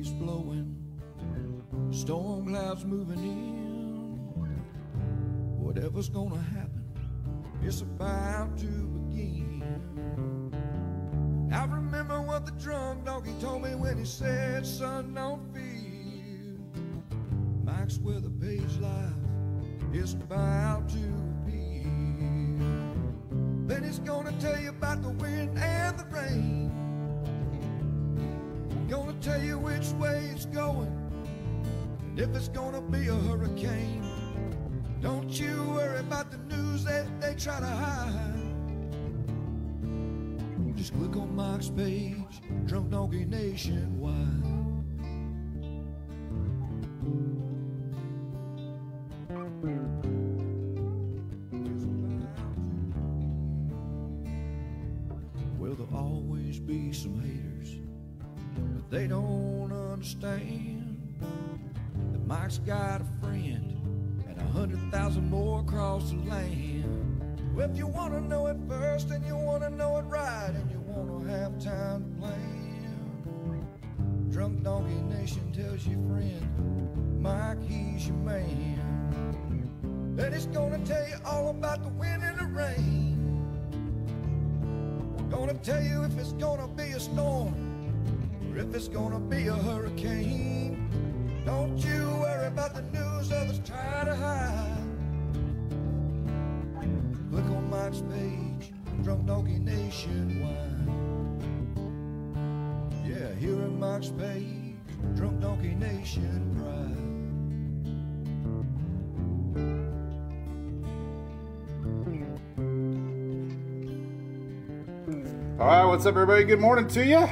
[0.00, 0.74] breeze blowing,
[1.90, 4.16] storm clouds moving in.
[5.58, 6.84] Whatever's gonna happen,
[7.62, 9.62] it's about to begin.
[11.52, 16.56] I remember what the drunk donkey told me when he said, Son, don't fear.
[17.62, 19.12] Mike's Weather Page life
[19.92, 20.98] is about to
[21.44, 21.84] appear.
[23.66, 26.79] Then he's gonna tell you about the wind and the rain.
[32.20, 34.04] If it's gonna be a hurricane.
[35.00, 38.34] Don't you worry about the news that they try to hide.
[40.76, 44.14] Just click on Mike's page, Drunk Donkey Nationwide.
[55.58, 57.76] Well, there'll always be some haters,
[58.54, 60.99] but they don't understand
[62.30, 67.20] Mike's got a friend and a hundred thousand more across the land.
[67.56, 70.52] Well, if you want to know it first and you want to know it right
[70.54, 73.66] and you want to have time to plan,
[74.30, 78.78] Drunk Donkey Nation tells your friend, Mike, he's your man.
[80.16, 83.16] And he's gonna tell you all about the wind and the rain.
[85.32, 87.56] Gonna tell you if it's gonna be a storm
[88.52, 90.60] or if it's gonna be a hurricane.
[91.44, 91.99] Don't you
[92.60, 94.76] about the news others try to hide.
[97.32, 98.72] On Mike's page,
[99.02, 100.46] Drunk Donkey Nationwide.
[103.06, 104.74] Yeah, here at Mike's page,
[105.14, 106.96] Drunk Donkey Nation Pride.
[115.58, 116.44] All right, what's up, everybody?
[116.44, 117.26] Good morning to you.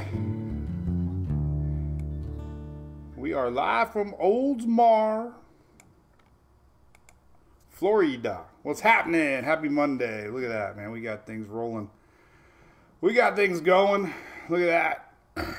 [3.49, 5.33] Are live from Oldsmar,
[7.71, 8.43] Florida.
[8.63, 9.43] What's happening?
[9.43, 10.29] Happy Monday.
[10.29, 10.91] Look at that, man.
[10.91, 11.89] We got things rolling.
[13.01, 14.13] We got things going.
[14.51, 14.67] Look at
[15.35, 15.55] that.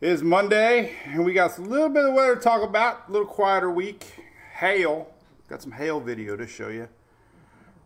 [0.00, 3.08] It is Monday, and we got a little bit of weather to talk about.
[3.08, 4.04] A little quieter week.
[4.58, 5.08] Hail.
[5.48, 6.88] Got some hail video to show you.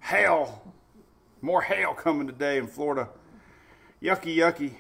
[0.00, 0.75] Hail.
[1.41, 3.09] More hail coming today in Florida.
[4.03, 4.75] Yucky, yucky.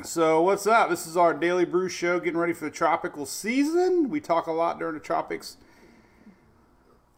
[0.00, 0.88] So, what's up?
[0.88, 4.08] This is our Daily Brew Show, getting ready for the tropical season.
[4.08, 5.58] We talk a lot during the tropics.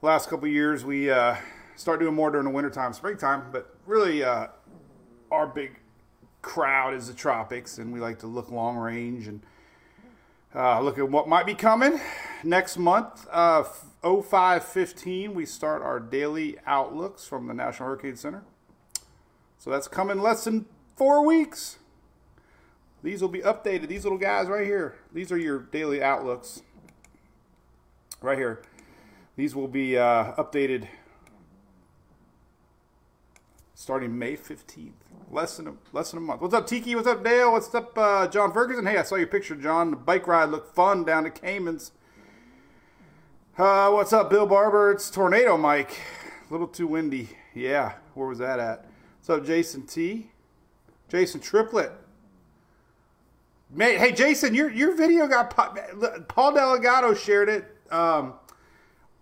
[0.03, 1.37] Last couple years, we uh,
[1.77, 4.49] start doing more during the wintertime, springtime, but really, uh,
[5.31, 5.79] our big
[6.43, 9.41] crowd is the tropics, and we like to look long range and
[10.53, 12.01] uh, look at what might be coming
[12.43, 13.27] next month.
[13.31, 13.63] Uh,
[14.03, 18.43] 0515, we start our daily outlooks from the National Hurricane Center.
[19.59, 20.67] So that's coming less than
[20.97, 21.79] four weeks.
[23.05, 23.89] These will be updated.
[23.89, 24.97] These little guys right here.
[25.13, 26.63] These are your daily outlooks.
[28.23, 28.63] Right here.
[29.37, 30.89] These will be uh, updated
[33.75, 34.93] starting May 15th.
[35.31, 36.41] Less than a, less than a month.
[36.41, 36.95] What's up, Tiki?
[36.95, 37.53] What's up, Dale?
[37.53, 38.87] What's up, uh, John Ferguson?
[38.87, 39.91] Hey, I saw your picture, John.
[39.91, 41.93] The bike ride looked fun down to Caymans.
[43.59, 44.93] Uh, what's up, Bill Barber?
[44.93, 46.01] It's Tornado Mike.
[46.49, 47.29] A little too windy.
[47.55, 48.87] Yeah, where was that at?
[49.19, 50.31] What's up, Jason T?
[51.11, 51.93] Jason Triplet.
[53.77, 55.51] May, hey, Jason, your your video got
[56.29, 58.35] Paul Delgado shared it um,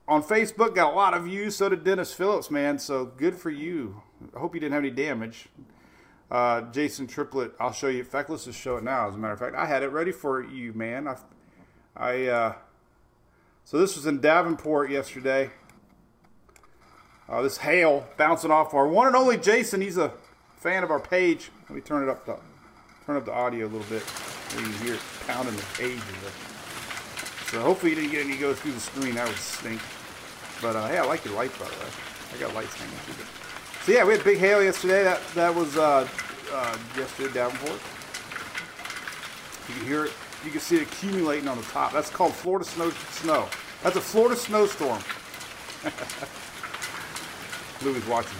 [0.06, 0.75] on Facebook.
[0.75, 1.56] Got a lot of views.
[1.56, 2.78] So did Dennis Phillips, man.
[2.78, 4.02] So good for you.
[4.37, 5.49] I hope you didn't have any damage.
[6.31, 8.04] Uh, Jason Triplet, I'll show you.
[8.04, 9.08] Just show it now.
[9.08, 11.08] As a matter of fact, I had it ready for you, man.
[11.08, 11.16] I,
[11.96, 12.55] I uh,
[13.64, 15.50] so this was in Davenport yesterday.
[17.26, 19.81] Uh, this hail bouncing off our one and only Jason.
[19.81, 20.12] He's a
[20.56, 21.50] fan of our page.
[21.70, 22.26] Let me turn it up
[23.06, 24.02] turn up the audio a little bit.
[24.56, 26.00] You can hear it pounding the page.
[27.50, 29.14] So hopefully you didn't get any go through the screen.
[29.14, 29.81] That would stink.
[30.60, 31.90] But uh, hey, I like your lights by the way.
[32.34, 33.28] I got lights hanging through it.
[33.84, 35.02] So yeah, we had big hail yesterday.
[35.02, 36.08] That that was uh,
[36.52, 37.81] uh, yesterday Davenport.
[39.69, 40.12] You can hear it.
[40.44, 41.93] You can see it accumulating on the top.
[41.93, 42.90] That's called Florida snow.
[42.90, 43.48] Snow.
[43.82, 45.00] That's a Florida snowstorm.
[47.82, 48.38] Louis watching.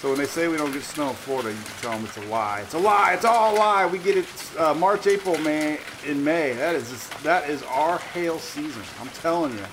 [0.00, 2.16] So when they say we don't get snow in Florida, you can tell them it's
[2.18, 2.60] a lie.
[2.60, 3.14] It's a lie.
[3.14, 3.84] It's all a lie.
[3.84, 6.52] We get it uh, March, April, May, in May.
[6.52, 8.82] That is just, that is our hail season.
[9.00, 9.64] I'm telling you.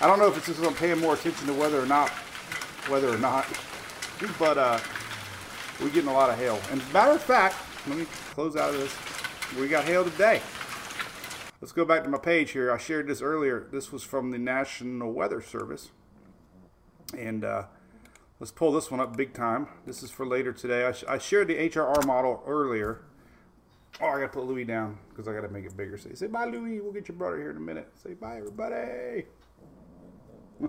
[0.00, 2.10] I don't know if it's just I'm paying more attention to weather or not,
[2.88, 3.46] whether or not,
[4.40, 4.80] but uh,
[5.80, 6.58] we're getting a lot of hail.
[6.72, 7.54] And matter of fact,
[7.86, 8.96] let me close out of this.
[9.56, 10.42] We got hail today.
[11.60, 12.72] Let's go back to my page here.
[12.72, 13.68] I shared this earlier.
[13.70, 15.90] This was from the National Weather Service.
[17.16, 17.64] And uh,
[18.40, 19.68] let's pull this one up big time.
[19.86, 20.84] This is for later today.
[20.84, 23.02] I, sh I shared the HRR model earlier.
[24.00, 25.98] Oh, I gotta put Louis down because I gotta make it bigger.
[25.98, 26.80] Say, say bye, Louis.
[26.80, 27.88] We'll get your brother here in a minute.
[28.02, 29.24] Say bye, everybody.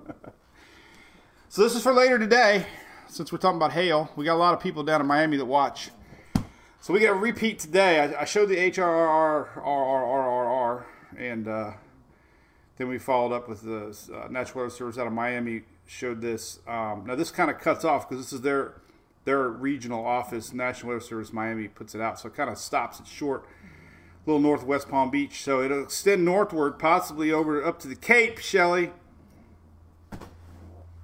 [1.50, 2.66] so this is for later today.
[3.08, 5.46] Since we're talking about hail, we got a lot of people down in Miami that
[5.46, 5.90] watch.
[6.80, 8.00] So we got a repeat today.
[8.00, 10.84] I, I showed the HRRRRRRR,
[11.18, 11.72] and uh,
[12.78, 15.64] then we followed up with the uh, Natural Weather Service out of Miami.
[15.92, 16.60] Showed this.
[16.68, 18.76] Um, now this kind of cuts off because this is their
[19.26, 20.54] their regional office.
[20.54, 23.44] National Weather Service Miami puts it out, so it kind of stops it short.
[23.44, 28.38] A little northwest Palm Beach, so it'll extend northward, possibly over up to the Cape.
[28.38, 28.92] Shelly,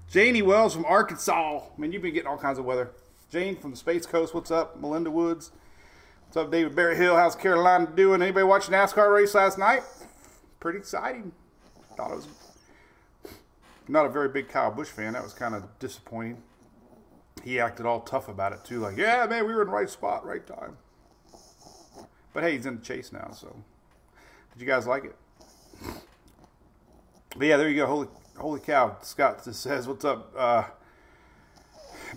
[0.07, 1.63] Janie Wells from Arkansas.
[1.77, 2.91] Man, you've been getting all kinds of weather.
[3.31, 4.79] Jane from the Space Coast, what's up?
[4.79, 5.51] Melinda Woods.
[6.27, 7.15] What's up, David Berry Hill?
[7.15, 8.21] How's Carolina doing?
[8.21, 9.81] Anybody watch NASCAR race last night?
[10.59, 11.31] Pretty exciting.
[11.97, 12.27] Thought it was
[13.87, 15.13] not a very big Kyle Busch fan.
[15.13, 16.41] That was kind of disappointing.
[17.43, 19.89] He acted all tough about it too, like, yeah, man, we were in the right
[19.89, 20.77] spot, right time.
[22.33, 23.55] But hey, he's in the chase now, so
[24.53, 25.15] did you guys like it?
[27.37, 27.85] But yeah, there you go.
[27.87, 28.97] Holy, holy cow!
[29.01, 30.63] Scott just says, "What's up, uh,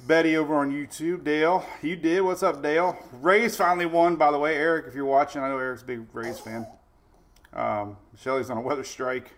[0.07, 2.21] Betty over on YouTube?" Dale, you did.
[2.21, 2.97] What's up, Dale?
[3.21, 4.57] Rays finally won, by the way.
[4.57, 6.67] Eric, if you're watching, I know Eric's a big Rays fan.
[7.53, 9.33] Um, Shelly's on a weather strike.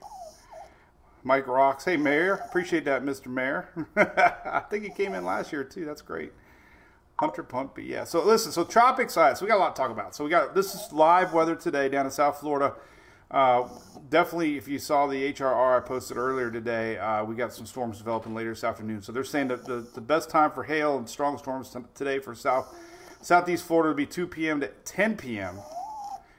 [1.23, 1.85] Mike Rocks.
[1.85, 2.35] Hey, Mayor.
[2.35, 3.27] Appreciate that, Mr.
[3.27, 3.69] Mayor.
[3.97, 5.85] I think he came in last year, too.
[5.85, 6.33] That's great.
[7.19, 7.85] Hunter Pumpy.
[7.85, 8.05] Yeah.
[8.05, 8.53] So, listen.
[8.53, 9.37] So, tropic side.
[9.37, 10.15] So, we got a lot to talk about.
[10.15, 12.75] So, we got this is live weather today down in South Florida.
[13.31, 13.69] Uh,
[14.09, 17.99] definitely, if you saw the HRR I posted earlier today, uh, we got some storms
[17.99, 19.03] developing later this afternoon.
[19.03, 22.19] So, they're saying that the, the best time for hail and strong storms t- today
[22.19, 22.75] for South
[23.21, 24.61] Southeast Florida would be 2 p.m.
[24.61, 25.59] to 10 p.m.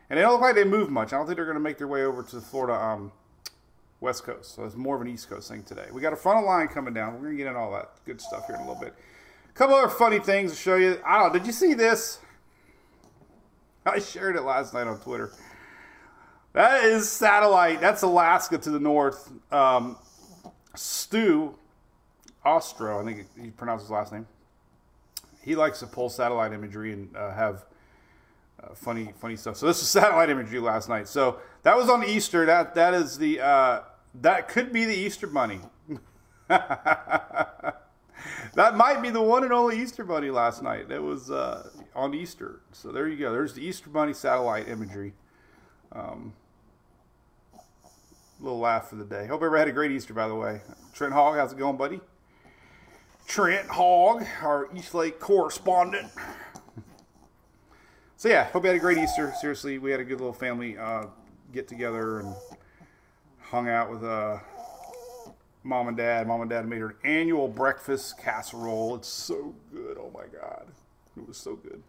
[0.10, 1.14] And they don't look like they move much.
[1.14, 3.12] I don't think they're going to make their way over to Florida um,
[4.02, 4.56] West Coast.
[4.56, 5.86] So it's more of an East Coast thing today.
[5.94, 7.14] We got a frontal line coming down.
[7.14, 8.94] We're going to get into all that good stuff here in a little bit.
[9.50, 11.00] A couple other funny things to show you.
[11.06, 11.40] I don't know.
[11.40, 12.20] Did you see this?
[13.86, 15.32] I shared it last night on Twitter.
[16.54, 17.80] That is satellite.
[17.80, 19.32] That's Alaska to the north.
[19.52, 19.98] Um,
[20.76, 21.56] Stu
[22.46, 24.28] Ostro, I think he pronounced his last name.
[25.44, 27.66] He likes to pull satellite imagery and uh, have
[28.62, 29.58] uh, funny, funny stuff.
[29.58, 31.08] So this is satellite imagery last night.
[31.08, 32.46] So that was on Easter.
[32.46, 33.82] That that is the uh,
[34.16, 35.60] that could be the Easter bunny.
[36.48, 37.76] that
[38.56, 40.90] might be the one and only Easter bunny last night.
[40.90, 42.62] That was uh, on Easter.
[42.72, 43.32] So there you go.
[43.32, 45.14] There's the Easter bunny satellite imagery.
[45.92, 46.34] Um,
[48.40, 49.28] little laugh for the day.
[49.28, 50.62] Hope everybody had a great Easter, by the way.
[50.94, 52.00] Trent Hogg, how's it going, buddy?
[53.28, 56.12] Trent Hogg, our East Lake correspondent.
[58.18, 59.34] So yeah, hope you had a great Easter.
[59.42, 61.06] Seriously, we had a good little family uh,
[61.52, 62.36] get together and
[63.52, 64.40] hung out with uh,
[65.64, 66.26] mom and dad.
[66.26, 68.96] Mom and dad made her annual breakfast casserole.
[68.96, 69.98] It's so good.
[70.00, 70.68] Oh my god,
[71.18, 71.84] it was so good.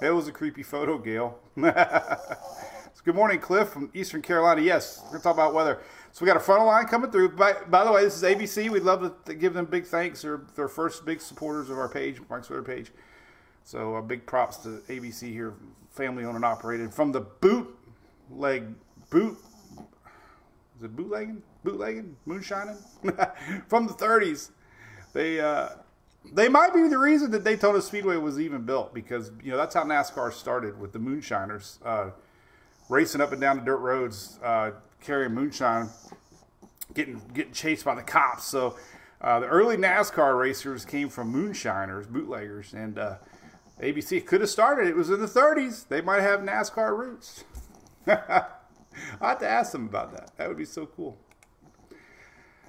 [0.00, 1.38] It was a creepy photo, Gail.
[3.04, 4.62] good morning, Cliff from Eastern Carolina.
[4.62, 5.80] Yes, we're gonna talk about weather.
[6.10, 7.36] So we got a frontal line coming through.
[7.36, 8.70] By, by the way, this is ABC.
[8.70, 10.22] We'd love to give them big thanks.
[10.22, 12.90] They're their first big supporters of our page, Mark's Twitter page.
[13.64, 15.54] So uh, big props to ABC here,
[15.90, 18.74] family owned and operated from the bootleg
[19.10, 19.38] boot.
[20.82, 21.40] Is it bootlegging?
[21.62, 22.16] Bootlegging?
[22.26, 22.76] Moonshining?
[23.68, 24.50] from the 30s.
[25.12, 25.68] They uh,
[26.32, 29.76] they might be the reason that Daytona Speedway was even built because you know that's
[29.76, 32.10] how NASCAR started with the moonshiners uh,
[32.88, 35.88] racing up and down the dirt roads, uh, carrying moonshine,
[36.94, 38.42] getting getting chased by the cops.
[38.42, 38.76] So
[39.20, 43.18] uh, the early NASCAR racers came from moonshiners, bootleggers, and uh,
[43.80, 44.88] ABC could have started.
[44.88, 45.86] It was in the 30s.
[45.86, 47.44] They might have NASCAR roots.
[49.20, 50.36] I have to ask them about that.
[50.36, 51.18] That would be so cool.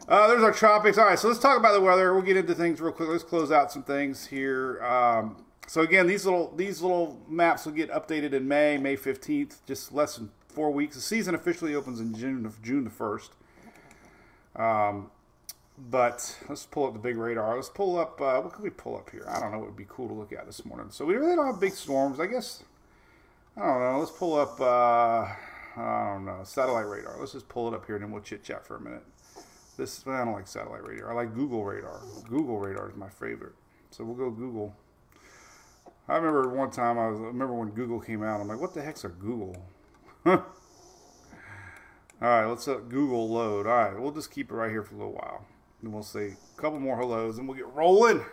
[0.08, 0.98] Uh, there's our tropics.
[0.98, 2.14] All right, so let's talk about the weather.
[2.14, 3.10] We'll get into things real quick.
[3.10, 4.84] Let's close out some things here.
[4.84, 9.60] Um, so again, these little these little maps will get updated in May, May 15th,
[9.66, 10.96] just less than four weeks.
[10.96, 13.30] The season officially opens in June of June the 1st.
[14.56, 15.10] Um,
[15.78, 17.56] but let's pull up the big radar.
[17.56, 18.20] Let's pull up.
[18.20, 19.26] Uh, what can we pull up here?
[19.28, 20.88] I don't know what would be cool to look at this morning.
[20.92, 22.20] So we really don't have big storms.
[22.20, 22.64] I guess.
[23.56, 24.00] I don't know.
[24.00, 24.60] Let's pull up.
[24.60, 25.34] Uh,
[25.76, 26.42] I don't know.
[26.44, 27.18] Satellite radar.
[27.20, 29.04] Let's just pull it up here and then we'll chit chat for a minute.
[29.78, 31.12] This I don't like satellite radar.
[31.12, 32.02] I like Google radar.
[32.30, 33.54] Google radar is my favorite.
[33.90, 34.76] So we'll go Google.
[36.08, 37.20] I remember one time I was.
[37.20, 38.42] I remember when Google came out.
[38.42, 39.56] I'm like, what the heck's a Google?
[40.26, 40.44] All
[42.22, 43.66] right, let's let Google load.
[43.66, 45.46] All right, we'll just keep it right here for a little while.
[45.82, 48.24] And we'll say a couple more hellos and we'll get rolling.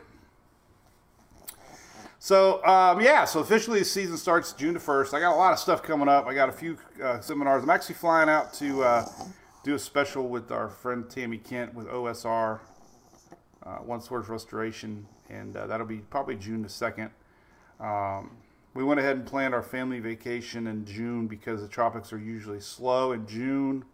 [2.23, 5.15] So, um, yeah, so officially the season starts June the 1st.
[5.15, 6.27] I got a lot of stuff coming up.
[6.27, 7.63] I got a few uh, seminars.
[7.63, 9.09] I'm actually flying out to uh,
[9.65, 12.61] do a special with our friend Tammy Kent with OSR,
[13.65, 17.09] uh, One Source Restoration, and uh, that'll be probably June the 2nd.
[17.81, 18.33] Um,
[18.75, 22.61] we went ahead and planned our family vacation in June because the tropics are usually
[22.61, 23.87] slow in June.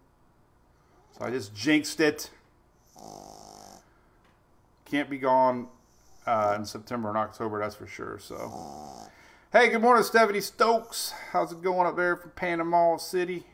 [1.16, 2.30] So I just jinxed it.
[4.84, 5.68] Can't be gone
[6.26, 8.18] uh, in September and October, that's for sure.
[8.18, 9.08] So,
[9.52, 11.12] hey, good morning, Stephanie Stokes.
[11.32, 13.44] How's it going up there from Panama City?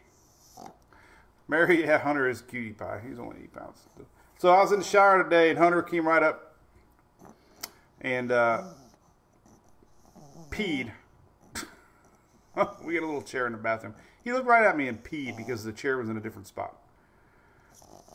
[1.48, 3.00] Mary, yeah, Hunter is cutie pie.
[3.06, 3.78] He's only eight pounds.
[4.38, 6.56] So I was in the shower today, and Hunter came right up
[8.00, 8.62] and uh,
[10.50, 10.90] peed.
[12.84, 13.94] we had a little chair in the bathroom.
[14.24, 16.76] He looked right at me and peed because the chair was in a different spot.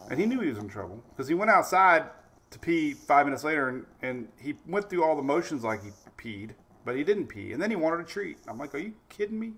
[0.10, 2.06] And he knew he was in trouble because he went outside
[2.50, 5.92] to pee five minutes later and, and he went through all the motions like he
[6.18, 6.52] peed,
[6.86, 7.52] but he didn't pee.
[7.52, 8.38] And then he wanted a treat.
[8.48, 9.54] I'm like, are you kidding me?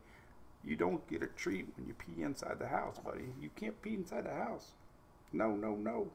[0.64, 3.26] You don't get a treat when you pee inside the house, buddy.
[3.42, 4.72] You can't pee inside the house.
[5.32, 6.12] No, no, no.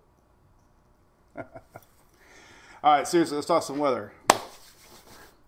[1.36, 1.44] all
[2.82, 4.12] right, seriously, let's talk some weather.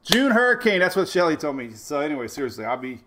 [0.02, 0.78] June hurricane.
[0.78, 1.72] That's what Shelly told me.
[1.72, 3.00] So anyway, seriously, I'll be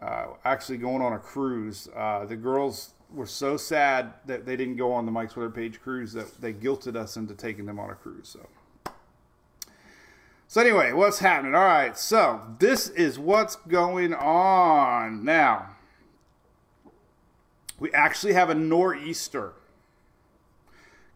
[0.00, 1.88] uh, actually going on a cruise.
[1.94, 5.80] Uh, the girls were so sad that they didn't go on the Mike's Weather Page
[5.80, 8.28] cruise that they guilted us into taking them on a cruise.
[8.28, 8.92] So,
[10.46, 11.54] so anyway, what's happening?
[11.54, 15.76] All right, so this is what's going on now.
[17.78, 19.52] We actually have a nor'easter.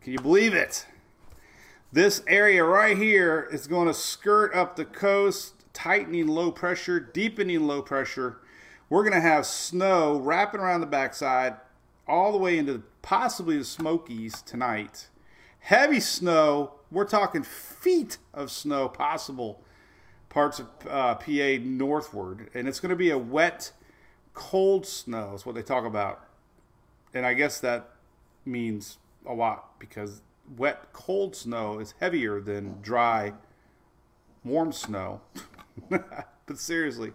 [0.01, 0.87] Can you believe it?
[1.93, 7.67] This area right here is going to skirt up the coast, tightening low pressure, deepening
[7.67, 8.39] low pressure.
[8.89, 11.57] We're going to have snow wrapping around the backside
[12.13, 15.09] all the way into possibly the Smokies tonight.
[15.61, 19.63] Heavy snow, we're talking feet of snow possible
[20.29, 22.51] parts of uh, PA northward.
[22.53, 23.73] And it's going to be a wet,
[24.35, 26.23] cold snow, is what they talk about.
[27.15, 27.89] And I guess that
[28.45, 30.21] means a lot because
[30.59, 33.33] wet, cold snow is heavier than dry,
[34.45, 35.23] warm snow.
[35.89, 37.13] but seriously,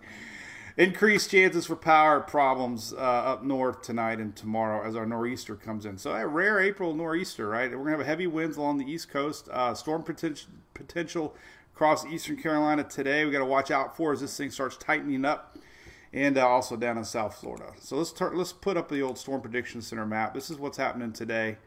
[0.77, 5.86] increased chances for power problems uh, up north tonight and tomorrow as our nor'easter comes
[5.86, 5.98] in.
[5.98, 7.72] So a rare April nor'easter, right?
[7.72, 11.36] We're gonna have heavy winds along the east coast, uh, storm potential potential
[11.77, 13.24] across eastern Carolina today.
[13.24, 15.57] We got to watch out for as this thing starts tightening up.
[16.13, 17.74] And uh, also down in South Florida.
[17.79, 20.34] So let's tar- let's put up the old Storm Prediction Center map.
[20.34, 21.57] This is what's happening today.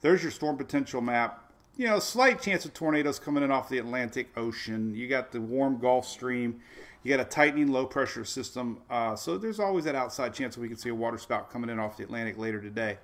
[0.00, 1.52] There's your storm potential map.
[1.76, 4.94] You know, slight chance of tornadoes coming in off the Atlantic Ocean.
[4.94, 6.60] You got the warm Gulf Stream.
[7.02, 8.78] You got a tightening low pressure system.
[8.88, 11.68] Uh, so there's always that outside chance that we can see a water spout coming
[11.68, 12.98] in off the Atlantic later today.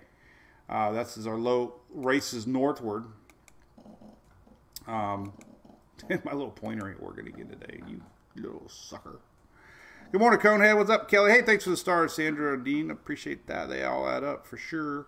[0.69, 3.07] Uh, that's as our low races northward.
[4.87, 5.33] Um,
[6.25, 7.81] my little pointer ain't working again today.
[7.88, 8.02] You
[8.37, 9.19] little sucker.
[10.12, 10.76] Good morning, Conehead.
[10.76, 11.33] What's up, Kelly?
[11.33, 12.90] Hey, thanks for the stars, Sandra and Dean.
[12.90, 13.69] Appreciate that.
[13.69, 15.07] They all add up for sure.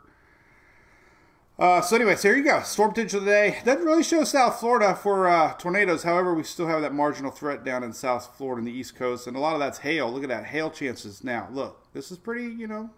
[1.60, 2.62] Uh, so, anyways, here you go.
[2.62, 3.58] Storm potential today.
[3.66, 6.04] Doesn't really show South Florida for uh, tornadoes.
[6.04, 9.26] However, we still have that marginal threat down in South Florida and the East Coast,
[9.26, 10.10] and a lot of that's hail.
[10.10, 11.22] Look at that hail chances.
[11.22, 12.88] Now, look, this is pretty, you know,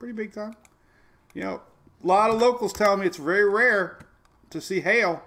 [0.00, 0.56] pretty big time.
[1.34, 1.62] You know,
[2.02, 4.00] a lot of locals tell me it's very rare
[4.50, 5.22] to see hail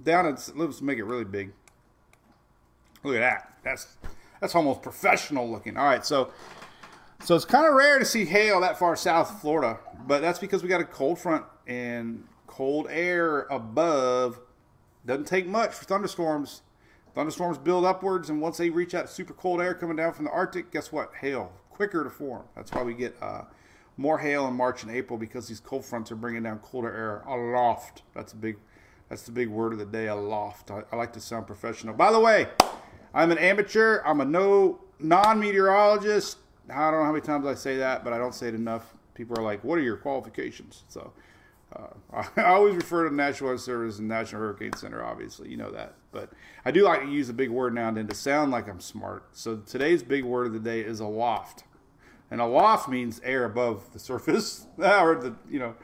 [0.00, 0.38] down in.
[0.54, 1.52] Let's make it really big.
[3.02, 3.58] Look at that.
[3.64, 3.88] That's
[4.40, 5.76] that's almost professional looking.
[5.76, 6.30] All right, so
[7.22, 10.38] so it's kind of rare to see hail that far south of Florida, but that's
[10.38, 14.40] because we got a cold front and cold air above.
[15.04, 16.62] Doesn't take much for thunderstorms.
[17.14, 20.30] Thunderstorms build upwards, and once they reach that super cold air coming down from the
[20.30, 21.14] Arctic, guess what?
[21.20, 22.44] Hail quicker to form.
[22.54, 23.42] That's why we get uh,
[23.96, 27.22] more hail in March and April because these cold fronts are bringing down colder air
[27.26, 28.02] aloft.
[28.14, 28.56] That's a big,
[29.08, 30.08] that's the big word of the day.
[30.08, 30.70] Aloft.
[30.70, 31.94] I, I like to sound professional.
[31.94, 32.48] By the way,
[33.12, 34.02] I'm an amateur.
[34.04, 36.38] I'm a no non-meteorologist.
[36.70, 38.94] I don't know how many times I say that, but I don't say it enough.
[39.14, 41.12] People are like, "What are your qualifications?" So
[41.74, 41.88] uh,
[42.36, 45.04] I always refer to the National Weather Service and National Hurricane Center.
[45.04, 46.30] Obviously, you know that, but
[46.64, 48.80] I do like to use a big word now and then to sound like I'm
[48.80, 49.28] smart.
[49.32, 51.64] So today's big word of the day is aloft,
[52.30, 55.74] and aloft means air above the surface, or the you know.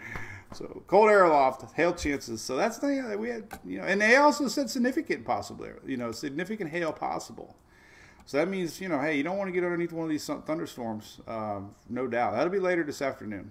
[0.55, 2.43] So cold air aloft, hail chances.
[2.43, 5.71] So that's the thing that we had, you know, and they also said significant possibly,
[5.87, 7.57] you know, significant hail possible.
[8.25, 10.25] So that means, you know, hey, you don't want to get underneath one of these
[10.27, 12.33] thunderstorms, um, no doubt.
[12.35, 13.51] That'll be later this afternoon.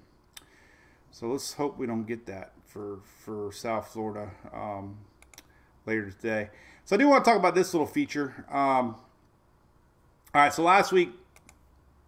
[1.12, 4.98] So let's hope we don't get that for for South Florida um,
[5.86, 6.50] later today.
[6.86, 8.46] So I do want to talk about this little feature.
[8.50, 8.96] Um,
[10.34, 11.12] all right, so last week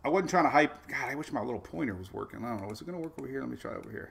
[0.06, 0.88] I wasn't trying to hype.
[0.88, 2.44] God, I wish my little pointer was working.
[2.44, 2.72] I don't know.
[2.72, 3.42] Is it going to work over here?
[3.42, 4.10] Let me try over here.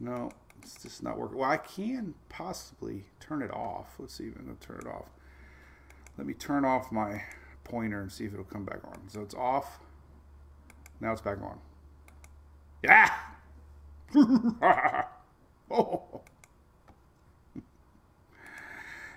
[0.00, 0.30] No,
[0.62, 1.38] it's just not working.
[1.38, 3.94] Well, I can possibly turn it off.
[3.98, 5.10] Let's see if going to turn it off.
[6.16, 7.22] Let me turn off my
[7.64, 9.08] pointer and see if it'll come back on.
[9.08, 9.80] So it's off.
[11.00, 11.58] Now it's back on.
[12.82, 13.10] Yeah!
[15.70, 16.20] oh.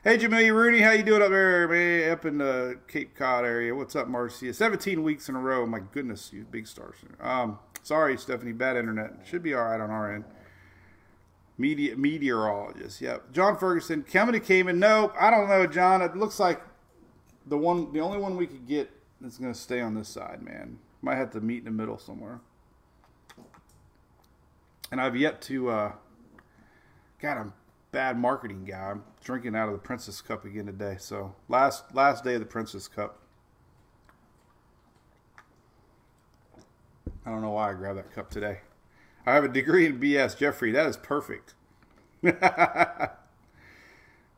[0.04, 2.12] Hey, Jamelia Rooney, how you doing up there, man?
[2.12, 3.76] Up in the Cape Cod area.
[3.76, 4.54] What's up, Marcia?
[4.54, 5.66] 17 weeks in a row.
[5.66, 6.96] My goodness, you big stars.
[7.20, 9.20] Um, sorry, Stephanie, bad internet.
[9.26, 10.24] Should be all right on our end.
[11.58, 13.02] Media meteorologist.
[13.02, 13.34] Yep.
[13.34, 14.80] John Ferguson coming to Cayman.
[14.80, 15.14] Nope.
[15.20, 16.02] I don't know, John.
[16.02, 16.62] It looks like
[17.48, 18.90] the one, the only one we could get
[19.22, 20.80] that's going to stay on this side, man.
[21.02, 22.42] Might have to meet in the middle somewhere.
[24.92, 25.70] And I've yet to.
[25.70, 25.92] Uh,
[27.22, 27.54] God, I'm
[27.92, 28.92] bad marketing guy.
[28.92, 30.98] I'm drinking out of the Princess Cup again today.
[31.00, 33.20] So last last day of the Princess Cup.
[37.26, 38.60] I don't know why I grabbed that cup today.
[39.26, 40.72] I have a degree in BS, Jeffrey.
[40.72, 41.56] That is perfect.
[42.24, 42.32] no,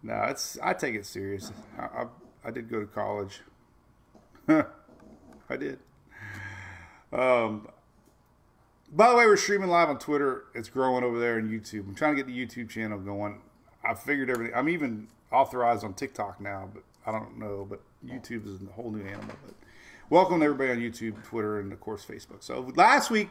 [0.04, 1.52] it's I take it serious.
[1.78, 2.06] I, I,
[2.50, 3.42] I did go to college.
[4.48, 5.78] I did.
[7.14, 7.68] Um,
[8.92, 10.46] by the way, we're streaming live on Twitter.
[10.56, 11.88] It's growing over there on YouTube.
[11.88, 13.40] I'm trying to get the YouTube channel going.
[13.88, 14.56] I figured everything.
[14.56, 17.68] I'm even authorized on TikTok now, but I don't know.
[17.70, 19.36] But YouTube is a whole new animal.
[19.46, 19.54] But
[20.10, 22.42] welcome everybody on YouTube, Twitter, and of course Facebook.
[22.42, 23.30] So last week,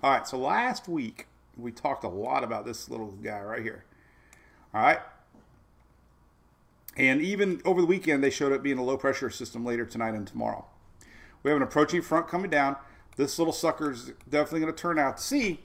[0.00, 0.28] all right.
[0.28, 3.84] So last week we talked a lot about this little guy right here.
[4.72, 5.00] All right.
[6.96, 10.14] And even over the weekend, they showed up being a low pressure system later tonight
[10.14, 10.66] and tomorrow.
[11.42, 12.76] We have an approaching front coming down.
[13.16, 15.60] This little sucker is definitely going to turn out to sea.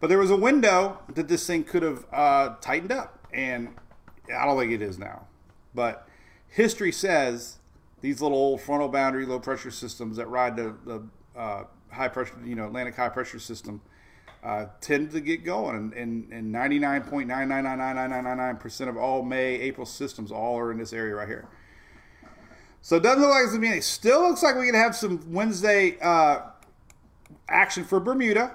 [0.00, 3.74] But there was a window that this thing could have uh, tightened up, and
[4.34, 5.26] I don't think it is now.
[5.74, 6.06] But
[6.48, 7.58] history says
[8.00, 11.02] these little old frontal boundary low pressure systems that ride the, the
[11.38, 13.80] uh, high pressure, you know, Atlantic high pressure system
[14.44, 15.76] uh, tend to get going.
[15.76, 21.26] And, and, and 99.9999999% of all May, April systems all are in this area right
[21.26, 21.48] here.
[22.82, 23.80] So it doesn't look like it's going to be any.
[23.80, 26.40] Still looks like going to have some Wednesday uh,
[27.48, 28.52] action for Bermuda.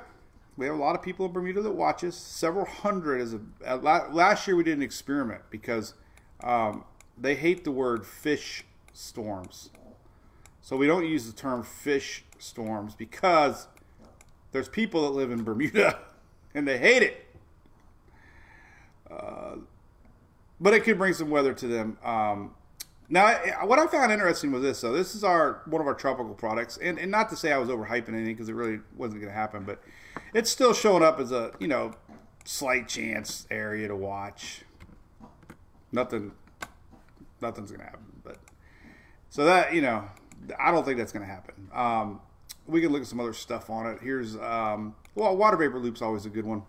[0.56, 2.16] We have a lot of people in Bermuda that watch us.
[2.16, 3.22] Several hundred.
[3.22, 3.40] As a,
[3.78, 5.96] last year we did an experiment because
[6.44, 6.84] um,
[7.18, 9.72] they hate the word fish storms.
[10.62, 13.68] So we don't use the term fish storms because
[14.52, 16.00] there's people that live in Bermuda
[16.56, 17.26] and they hate it.
[19.10, 19.58] Uh,
[20.60, 21.98] but it could bring some weather to them.
[22.04, 22.54] Um,
[23.12, 23.34] now,
[23.64, 24.78] what I found interesting was this.
[24.78, 27.58] So this is our one of our tropical products, and, and not to say I
[27.58, 29.82] was overhyping anything because it really wasn't going to happen, but
[30.34, 31.94] it's still showing up as a you know
[32.46, 34.62] slight chance area to watch.
[35.92, 36.34] Nothing,
[37.42, 38.22] nothing's going to happen.
[38.24, 38.38] But
[39.32, 40.08] so that you know,
[40.60, 41.68] I don't think that's going to happen.
[41.74, 42.22] Um,
[42.70, 44.00] we can look at some other stuff on it.
[44.02, 46.64] Here's um, well, water vapor loop's always a good one.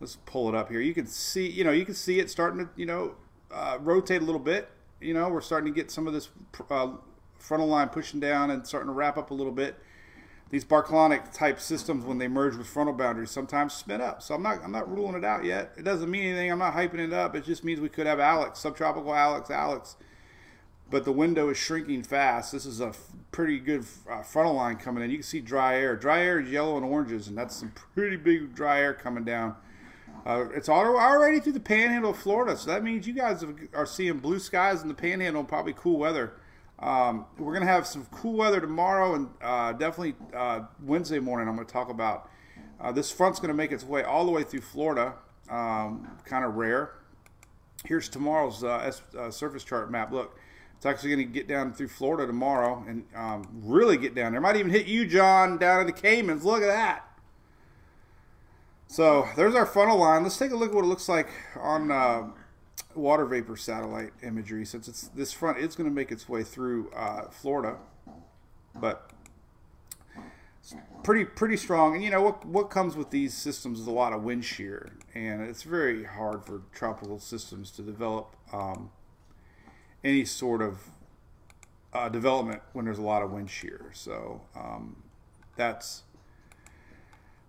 [0.00, 0.80] Let's pull it up here.
[0.80, 3.14] You can see, you know, you can see it starting to, you know,
[3.50, 4.70] uh, rotate a little bit.
[5.00, 6.28] You know, we're starting to get some of this
[6.70, 6.92] uh,
[7.38, 9.76] frontal line pushing down and starting to wrap up a little bit.
[10.50, 14.22] These baroclinic type systems, when they merge with frontal boundaries, sometimes spin up.
[14.22, 15.72] So I'm not, I'm not ruling it out yet.
[15.76, 16.50] It doesn't mean anything.
[16.50, 17.36] I'm not hyping it up.
[17.36, 19.96] It just means we could have Alex, subtropical Alex, Alex
[20.90, 22.52] but the window is shrinking fast.
[22.52, 22.92] This is a
[23.30, 25.10] pretty good uh, frontal line coming in.
[25.10, 25.96] You can see dry air.
[25.96, 29.54] Dry air is yellow and oranges, and that's some pretty big dry air coming down.
[30.26, 34.18] Uh, it's already through the panhandle of Florida, so that means you guys are seeing
[34.18, 36.34] blue skies in the panhandle and probably cool weather.
[36.80, 41.48] Um, we're going to have some cool weather tomorrow and uh, definitely uh, Wednesday morning.
[41.48, 42.30] I'm going to talk about
[42.80, 45.14] uh, this front's going to make its way all the way through Florida.
[45.50, 46.92] Um, kind of rare.
[47.84, 48.92] Here's tomorrow's uh,
[49.30, 50.12] surface chart map.
[50.12, 50.38] Look,
[50.78, 54.40] it's actually going to get down through Florida tomorrow and um, really get down there.
[54.40, 56.44] Might even hit you, John, down in the Caymans.
[56.44, 57.04] Look at that.
[58.86, 60.22] So there's our frontal line.
[60.22, 62.28] Let's take a look at what it looks like on uh,
[62.94, 64.64] water vapor satellite imagery.
[64.64, 67.78] Since it's this front, it's going to make its way through uh, Florida,
[68.76, 69.10] but
[71.02, 71.96] pretty pretty strong.
[71.96, 74.92] And you know what what comes with these systems is a lot of wind shear,
[75.12, 78.36] and it's very hard for tropical systems to develop.
[78.52, 78.90] Um,
[80.04, 80.90] any sort of
[81.92, 83.90] uh, development when there's a lot of wind shear.
[83.92, 85.02] So um,
[85.56, 86.02] that's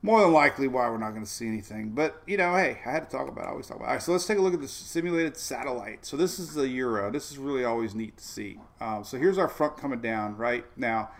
[0.01, 1.89] more than likely why we're not going to see anything.
[1.89, 3.45] But you know, hey, I had to talk about.
[3.45, 3.47] It.
[3.47, 3.85] I always talk about.
[3.85, 3.87] It.
[3.87, 6.05] All right, so let's take a look at the simulated satellite.
[6.05, 7.11] So this is the Euro.
[7.11, 8.59] This is really always neat to see.
[8.79, 11.11] Um, so here's our front coming down right now.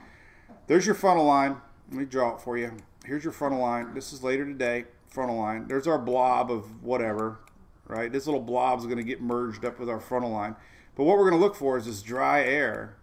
[0.68, 1.58] There's your frontal line.
[1.90, 2.72] Let me draw it for you.
[3.06, 3.94] Here's your frontal line.
[3.94, 4.86] This is later today.
[5.08, 5.68] Frontal line.
[5.68, 7.40] There's our blob of whatever.
[7.88, 8.12] Right.
[8.12, 10.56] This little blob is going to get merged up with our frontal line.
[11.00, 12.98] But what we're going to look for is this dry air.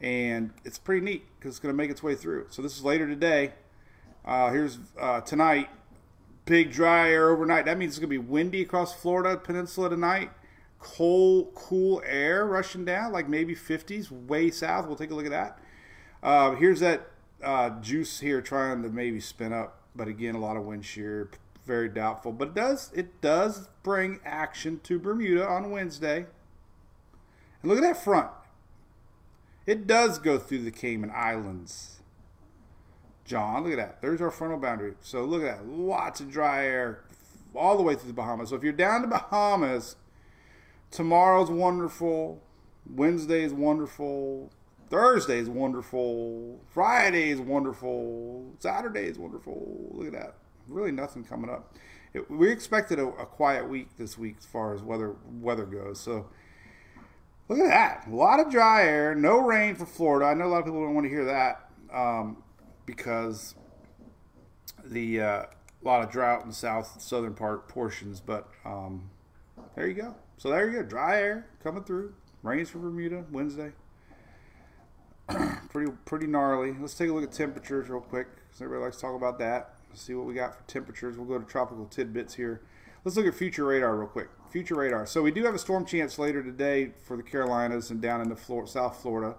[0.00, 2.46] And it's pretty neat because it's going to make its way through.
[2.48, 3.52] So this is later today.
[4.24, 5.68] Uh, here's uh, tonight.
[6.46, 7.66] Big dry air overnight.
[7.66, 10.30] That means it's going to be windy across Florida Peninsula tonight.
[10.78, 14.86] Cold, cool air rushing down, like maybe 50s, way south.
[14.86, 15.58] We'll take a look at that.
[16.22, 17.06] Uh, here's that
[17.44, 19.82] uh, juice here trying to maybe spin up.
[19.94, 21.28] But again, a lot of wind shear.
[21.66, 22.32] very doubtful.
[22.32, 26.24] But it does it does bring action to Bermuda on Wednesday.
[27.62, 28.30] And look at that front.
[29.66, 32.00] It does go through the Cayman Islands.
[33.24, 34.02] John, look at that.
[34.02, 34.94] There's our frontal boundary.
[35.00, 35.66] So look at that.
[35.66, 37.04] Lots of dry air
[37.54, 38.48] all the way through the Bahamas.
[38.48, 39.96] So if you're down to Bahamas,
[40.90, 42.42] tomorrow's wonderful.
[42.90, 44.50] Wednesday is wonderful.
[44.90, 46.60] Thursday is wonderful.
[46.68, 48.52] Friday is wonderful.
[48.58, 49.88] Saturday is wonderful.
[49.92, 50.34] Look at that.
[50.68, 51.74] Really nothing coming up.
[52.12, 55.98] It, we expected a, a, quiet week this week as far as weather weather goes.
[55.98, 56.26] So
[57.48, 58.06] look at that.
[58.08, 59.14] A lot of dry air.
[59.14, 60.26] No rain for Florida.
[60.26, 62.42] I know a lot of people don't want to hear that um,
[62.86, 63.54] because
[64.84, 65.42] the uh,
[65.82, 68.20] lot of drought in the south southern part portions.
[68.20, 69.10] But um,
[69.74, 70.14] there you go.
[70.36, 70.82] So there you go.
[70.82, 72.14] Dry air coming through.
[72.42, 73.72] Rains for Bermuda Wednesday.
[75.70, 76.74] pretty pretty gnarly.
[76.78, 79.74] Let's take a look at temperatures real quick because everybody likes to talk about that.
[79.88, 81.16] Let's see what we got for temperatures.
[81.16, 82.62] We'll go to tropical tidbits here.
[83.04, 84.28] Let's look at future radar real quick.
[84.50, 85.06] Future radar.
[85.06, 88.36] So we do have a storm chance later today for the Carolinas and down into
[88.66, 89.34] South Florida.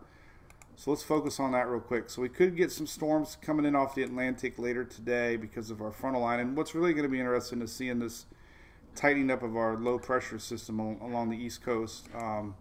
[0.76, 2.10] So let's focus on that real quick.
[2.10, 5.82] So we could get some storms coming in off the Atlantic later today because of
[5.82, 6.42] our frontal line.
[6.42, 8.26] And what's really going to be interesting is seeing this
[8.96, 12.10] tightening up of our low pressure system along the East Coast.
[12.14, 12.56] Um,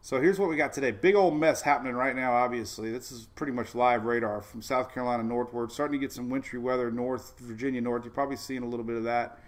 [0.00, 0.90] so here's what we got today.
[0.90, 2.90] Big old mess happening right now, obviously.
[2.90, 5.70] This is pretty much live radar from South Carolina northward.
[5.70, 8.02] Starting to get some wintry weather north, Virginia north.
[8.02, 9.38] You're probably seeing a little bit of that.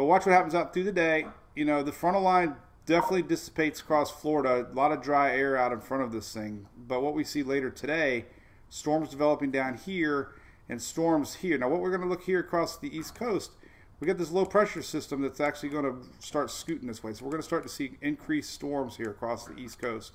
[0.00, 1.26] But watch what happens out through the day.
[1.54, 4.66] You know, the frontal line definitely dissipates across Florida.
[4.70, 6.66] A lot of dry air out in front of this thing.
[6.88, 8.24] But what we see later today,
[8.70, 10.30] storms developing down here
[10.70, 11.58] and storms here.
[11.58, 13.50] Now, what we're going to look here across the East Coast
[13.98, 17.12] we got this low pressure system that's actually going to start scooting this way.
[17.12, 20.14] So we're going to start to see increased storms here across the East Coast.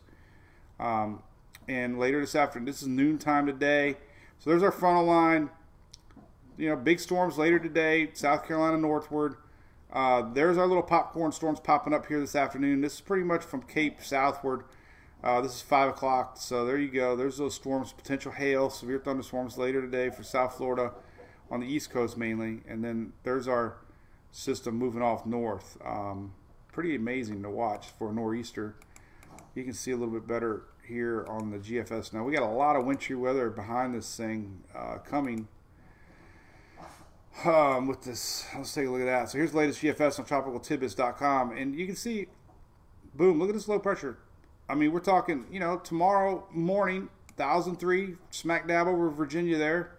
[0.80, 1.22] Um,
[1.68, 3.98] and later this afternoon, this is noontime today.
[4.40, 5.52] So there's our frontal line.
[6.58, 9.36] You know, big storms later today, South Carolina northward.
[9.96, 12.82] Uh, there's our little popcorn storms popping up here this afternoon.
[12.82, 14.66] This is pretty much from Cape southward.
[15.24, 17.16] Uh, this is 5 o'clock, so there you go.
[17.16, 20.92] There's those storms, potential hail, severe thunderstorms later today for South Florida
[21.50, 23.78] on the East Coast mainly, and then there's our
[24.32, 25.78] system moving off north.
[25.84, 26.34] Um,
[26.74, 28.76] pretty amazing to watch for a nor'easter.
[29.56, 32.26] You can see a little bit better here on the GFS now.
[32.26, 35.48] We got a lot of wintry weather behind this thing uh, coming.
[37.44, 39.30] Um, with this, let's take a look at that.
[39.30, 42.28] So here's the latest GFS on tropicaltidbits.com, and you can see,
[43.14, 44.18] boom, look at this low pressure.
[44.70, 49.98] I mean, we're talking, you know, tomorrow morning, 1003, smack dab over Virginia there.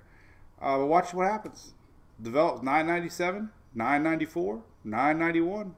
[0.60, 1.74] Uh, but watch what happens.
[2.20, 5.74] Develops 997, 994, 991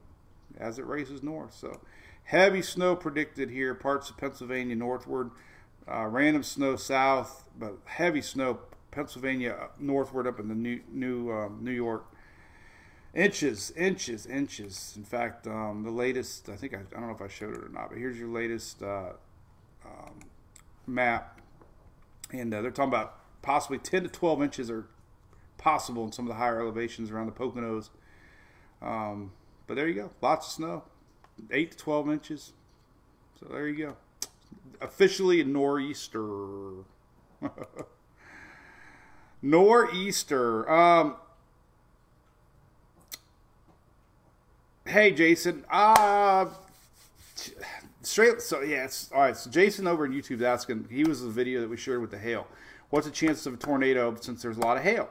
[0.57, 1.53] as it races north.
[1.53, 1.81] So
[2.23, 5.31] heavy snow predicted here, parts of Pennsylvania northward.
[5.91, 8.59] Uh, random snow south, but heavy snow
[8.99, 12.05] Pennsylvania northward up in the New New um, New York.
[13.15, 14.93] Inches, inches, inches.
[14.97, 17.63] In fact, um, the latest I think I, I, don't know if I showed it
[17.63, 19.13] or not, but here's your latest uh,
[19.85, 20.19] um,
[20.85, 21.39] map,
[22.33, 24.85] and uh, they're talking about possibly 10 to 12 inches are
[25.57, 27.89] possible in some of the higher elevations around the Poconos.
[28.81, 29.31] Um,
[29.65, 30.11] but there you go.
[30.21, 30.83] Lots of snow.
[31.49, 32.51] 8 to 12 inches.
[33.39, 33.95] So there you go.
[34.81, 36.83] Officially a nor'easter.
[39.41, 40.69] nor'easter.
[40.69, 41.15] Um,
[44.85, 45.65] hey, Jason.
[45.69, 46.47] Uh,
[48.01, 48.41] straight.
[48.41, 49.37] So, yeah, it's, all right.
[49.37, 50.87] So, Jason over on YouTube's asking.
[50.91, 52.47] He was the video that we shared with the hail
[52.89, 55.09] what's the chances of a tornado since there's a lot of hail?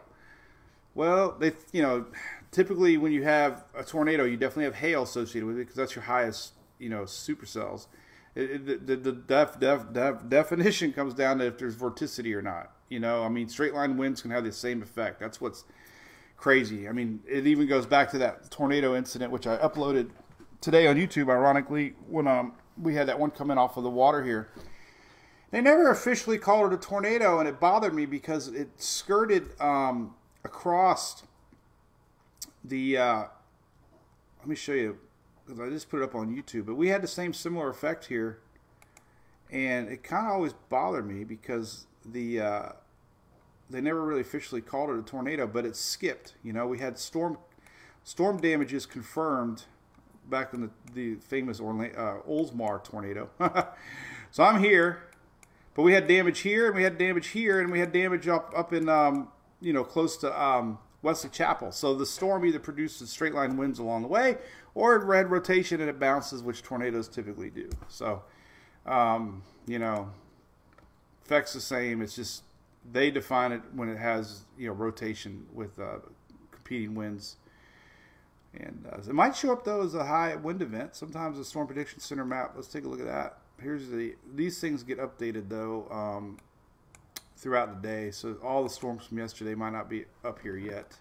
[0.94, 2.06] Well, they, you know,
[2.50, 5.94] typically when you have a tornado, you definitely have hail associated with it because that's
[5.94, 7.86] your highest, you know, supercells.
[8.34, 12.72] It, the the def, def, def, definition comes down to if there's vorticity or not.
[12.88, 15.20] You know, I mean, straight line winds can have the same effect.
[15.20, 15.64] That's what's
[16.36, 16.88] crazy.
[16.88, 20.10] I mean, it even goes back to that tornado incident, which I uploaded
[20.60, 24.24] today on YouTube, ironically, when um, we had that one coming off of the water
[24.24, 24.48] here.
[25.50, 30.14] They never officially called it a tornado, and it bothered me because it skirted um,
[30.44, 31.22] across
[32.64, 32.98] the.
[32.98, 33.24] Uh,
[34.40, 34.98] let me show you
[35.48, 36.66] because I just put it up on YouTube.
[36.66, 38.38] But we had the same similar effect here,
[39.50, 42.68] and it kind of always bothered me because the uh,
[43.70, 46.34] they never really officially called it a tornado, but it skipped.
[46.42, 47.38] You know, we had storm
[48.04, 49.64] storm damages confirmed
[50.28, 53.30] back in the the famous Orla- uh, Oldsmar tornado.
[54.30, 55.08] so I'm here
[55.78, 58.52] but we had damage here, and we had damage here, and we had damage up
[58.56, 59.28] up in um,
[59.60, 61.70] you know close to um, Wesley Chapel.
[61.70, 64.38] So the storm either produces straight line winds along the way,
[64.78, 67.68] or had rotation and it bounces, which tornadoes typically do.
[67.88, 68.22] So
[68.86, 70.10] um, you know,
[71.24, 72.00] effects the same.
[72.00, 72.42] It's just
[72.90, 75.98] they define it when it has you know rotation with uh,
[76.50, 77.36] competing winds
[78.54, 80.96] And uh, it might show up though as a high wind event.
[80.96, 82.52] Sometimes the Storm Prediction Center map.
[82.54, 83.38] Let's take a look at that.
[83.60, 86.38] Here's the these things get updated though um,
[87.36, 88.10] throughout the day.
[88.10, 90.96] So all the storms from yesterday might not be up here yet.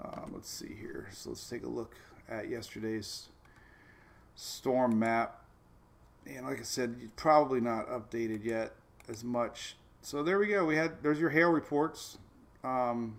[0.00, 1.08] Uh, let's see here.
[1.12, 1.96] So let's take a look
[2.28, 3.28] at yesterday's
[4.34, 5.42] storm map.
[6.26, 8.72] And like I said, probably not updated yet
[9.08, 9.76] as much.
[10.02, 10.64] So there we go.
[10.64, 12.18] We had there's your hail reports,
[12.62, 13.16] um,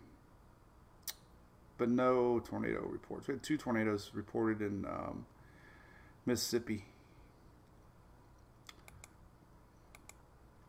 [1.78, 3.28] but no tornado reports.
[3.28, 5.26] We had two tornadoes reported in um,
[6.26, 6.86] Mississippi.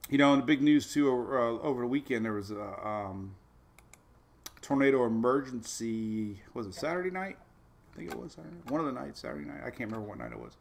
[0.08, 2.86] You know, in the big news too over, uh, over the weekend, there was a
[2.86, 3.36] um,
[4.60, 6.42] tornado emergency.
[6.52, 7.36] Was it Saturday night?
[7.92, 8.56] I think it was Saturday.
[8.68, 9.60] One of the nights, Saturday night.
[9.60, 10.56] I can't remember what night it was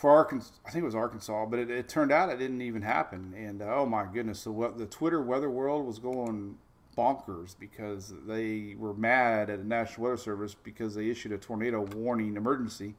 [0.00, 0.52] for Arkansas.
[0.66, 3.34] I think it was Arkansas, but it, it turned out it didn't even happen.
[3.36, 6.56] And uh, oh my goodness, the the Twitter weather world was going
[6.96, 11.82] bonkers because they were mad at the National Weather Service because they issued a tornado
[11.94, 12.94] warning emergency.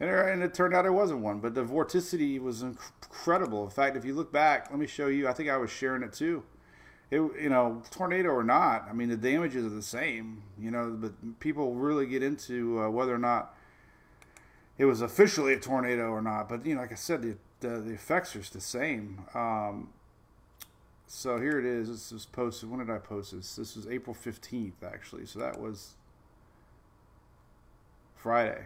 [0.00, 3.64] And, and it turned out it wasn't one, but the vorticity was incredible.
[3.64, 5.28] In fact, if you look back, let me show you.
[5.28, 6.42] I think I was sharing it too.
[7.10, 10.42] It, you know, tornado or not, I mean, the damages are the same.
[10.58, 13.54] You know, but people really get into uh, whether or not
[14.78, 16.48] it was officially a tornado or not.
[16.48, 19.24] But you know, like I said, the the, the effects are the same.
[19.34, 19.90] Um,
[21.06, 21.88] so here it is.
[21.88, 22.70] This was posted.
[22.70, 23.56] When did I post this?
[23.56, 25.26] This was April fifteenth, actually.
[25.26, 25.94] So that was
[28.16, 28.64] Friday.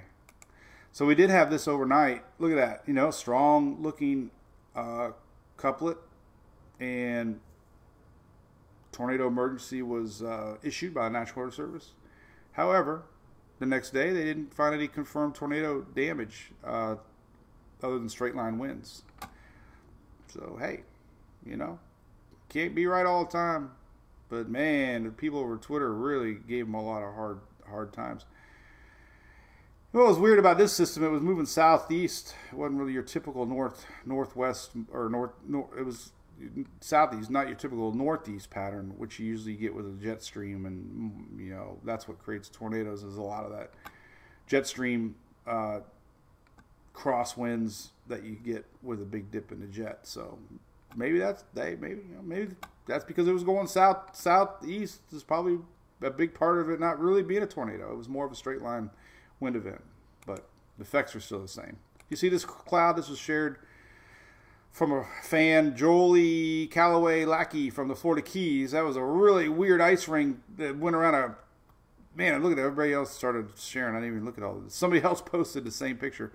[0.92, 2.24] So we did have this overnight.
[2.38, 2.82] Look at that.
[2.86, 4.30] You know, strong looking
[4.74, 5.10] uh,
[5.56, 5.98] couplet
[6.80, 7.40] and
[8.98, 11.92] tornado emergency was uh, issued by the National Weather Service.
[12.50, 13.04] However,
[13.60, 16.96] the next day, they didn't find any confirmed tornado damage uh,
[17.80, 19.04] other than straight line winds.
[20.26, 20.80] So, hey,
[21.46, 21.78] you know,
[22.48, 23.70] can't be right all the time.
[24.28, 27.38] But man, the people over Twitter really gave them a lot of hard
[27.70, 28.24] hard times.
[29.92, 31.04] What was weird about this system?
[31.04, 32.34] It was moving southeast.
[32.50, 35.30] It wasn't really your typical north northwest or north.
[35.46, 36.10] north it was
[36.80, 41.40] southeast, not your typical northeast pattern, which you usually get with a jet stream, and
[41.40, 43.02] you know that's what creates tornadoes.
[43.02, 43.72] Is a lot of that
[44.46, 45.14] jet stream
[45.46, 45.80] uh,
[46.94, 50.00] crosswinds that you get with a big dip in the jet.
[50.02, 50.38] So
[50.96, 52.54] maybe that's they maybe you know, maybe
[52.86, 55.00] that's because it was going south southeast.
[55.12, 55.58] Is probably
[56.02, 57.92] a big part of it not really being a tornado.
[57.92, 58.90] It was more of a straight line
[59.40, 59.82] wind event,
[60.26, 61.76] but the effects are still the same.
[62.08, 62.96] You see this cloud?
[62.96, 63.58] This was shared
[64.70, 68.72] from a fan, Jolie Callaway Lackey from the Florida Keys.
[68.72, 71.36] That was a really weird ice ring that went around a.
[72.14, 72.62] Man, look at that.
[72.62, 73.94] Everybody else started sharing.
[73.94, 74.74] I didn't even look at all this.
[74.74, 76.32] Somebody else posted the same picture.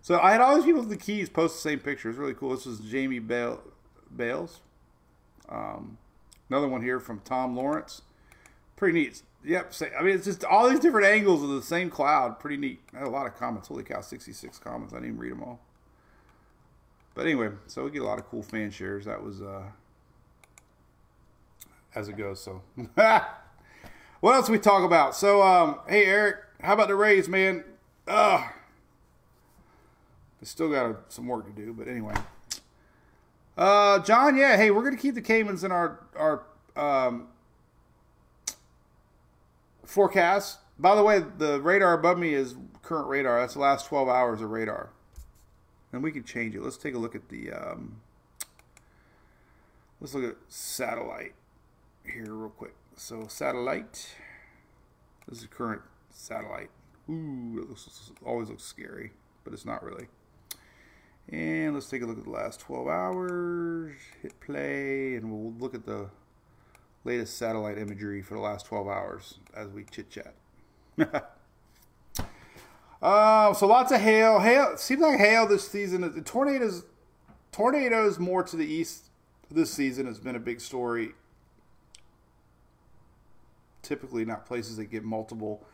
[0.00, 2.08] So I had all these people with the Keys post the same picture.
[2.08, 2.50] It's really cool.
[2.50, 3.60] This was Jamie Bale,
[4.14, 4.60] Bales.
[5.48, 5.98] Um,
[6.48, 8.02] another one here from Tom Lawrence.
[8.76, 9.22] Pretty neat.
[9.44, 9.72] Yep.
[9.98, 12.38] I mean, it's just all these different angles of the same cloud.
[12.38, 12.80] Pretty neat.
[12.94, 13.68] I had a lot of comments.
[13.68, 14.92] Holy cow, 66 comments.
[14.92, 15.60] I didn't even read them all.
[17.18, 19.06] But anyway, so we get a lot of cool fan shares.
[19.06, 19.64] That was uh,
[21.92, 22.40] as it goes.
[22.40, 22.62] So,
[24.20, 25.16] what else we talk about?
[25.16, 27.64] So, um, hey Eric, how about the Rays, man?
[28.06, 28.48] Ugh.
[30.40, 32.14] They still got some work to do, but anyway.
[33.56, 36.44] Uh, John, yeah, hey, we're gonna keep the Caymans in our our
[36.76, 37.26] um,
[39.84, 40.58] forecast.
[40.78, 43.40] By the way, the radar above me is current radar.
[43.40, 44.90] That's the last 12 hours of radar
[45.92, 46.62] and we can change it.
[46.62, 47.52] Let's take a look at the.
[47.52, 48.00] Um,
[50.00, 51.34] let's look at satellite
[52.04, 52.74] here real quick.
[52.96, 54.16] So satellite.
[55.28, 56.70] This is the current satellite.
[57.10, 59.12] Ooh, it looks, always looks scary,
[59.44, 60.08] but it's not really.
[61.30, 63.92] And let's take a look at the last 12 hours.
[64.22, 66.08] Hit play, and we'll look at the
[67.04, 70.34] latest satellite imagery for the last 12 hours as we chit chat.
[73.00, 74.40] Uh, so lots of hail.
[74.40, 76.00] Hail seems like hail this season.
[76.00, 76.84] The tornadoes,
[77.52, 79.04] tornadoes more to the east
[79.50, 81.12] this season has been a big story.
[83.82, 85.64] Typically, not places that get multiple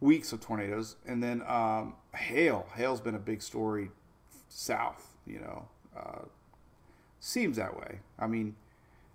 [0.00, 2.66] weeks of tornadoes, and then um, hail.
[2.74, 3.90] Hail's been a big story
[4.48, 5.14] south.
[5.26, 6.26] You know, uh,
[7.18, 8.00] seems that way.
[8.18, 8.54] I mean,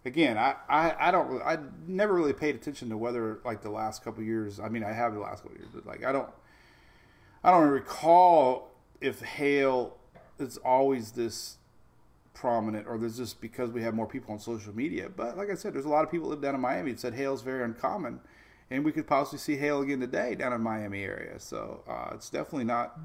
[0.03, 4.03] again, I, I, I don't I never really paid attention to weather like the last
[4.03, 4.59] couple years.
[4.59, 6.29] I mean, I have the last couple years, but like I don't
[7.43, 9.97] I don't recall if hail
[10.39, 11.57] is always this
[12.33, 15.09] prominent or there's just because we have more people on social media.
[15.09, 17.13] But like I said, there's a lot of people live down in Miami that said
[17.13, 18.19] hail is very uncommon.
[18.69, 21.39] And we could possibly see hail again today down in Miami area.
[21.39, 22.97] So uh, it's definitely not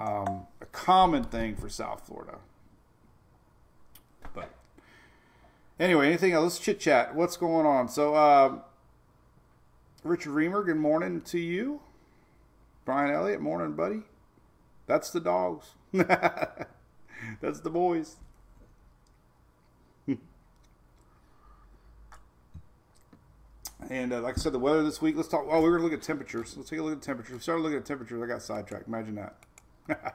[0.00, 2.38] um, a common thing for South Florida.
[4.34, 4.50] But
[5.78, 6.54] anyway, anything else?
[6.54, 7.14] Let's chit chat.
[7.14, 7.88] What's going on?
[7.88, 8.58] So, uh,
[10.04, 11.80] Richard Reamer, good morning to you.
[12.84, 14.02] Brian Elliott, morning, buddy.
[14.86, 15.74] That's the dogs.
[15.92, 18.16] That's the boys.
[23.88, 25.16] and uh, like I said, the weather this week.
[25.16, 25.46] Let's talk.
[25.48, 26.56] Oh, we're gonna look at temperatures.
[26.56, 27.34] Let's take a look at temperatures.
[27.34, 28.22] We started looking at temperatures.
[28.22, 28.88] I got sidetracked.
[28.88, 29.36] Imagine that.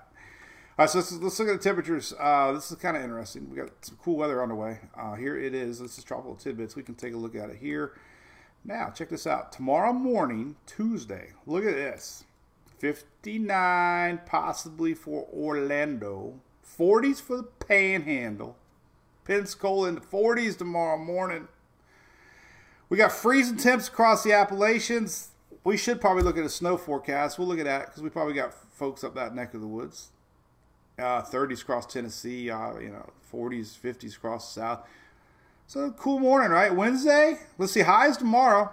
[0.77, 2.13] All right, so let's, let's look at the temperatures.
[2.19, 3.49] Uh, this is kind of interesting.
[3.49, 4.79] We got some cool weather on the way.
[4.97, 5.79] Uh, here it is.
[5.79, 6.75] This is tropical tidbits.
[6.75, 7.93] We can take a look at it here.
[8.65, 9.53] Now, check this out.
[9.53, 11.29] Tomorrow morning, Tuesday.
[11.45, 12.25] Look at this.
[12.93, 16.39] 59 possibly for Orlando.
[16.77, 18.55] 40s for the Panhandle.
[19.23, 21.47] Pensacola in the 40s tomorrow morning.
[22.89, 25.29] We got freezing temps across the Appalachians.
[25.63, 27.39] We should probably look at a snow forecast.
[27.39, 30.11] We'll look at that because we probably got folks up that neck of the woods.
[30.99, 34.87] Uh, 30s across Tennessee, uh, you know, 40s, 50s across the south.
[35.67, 36.73] So cool morning, right?
[36.73, 37.39] Wednesday.
[37.57, 38.71] Let's see highs tomorrow.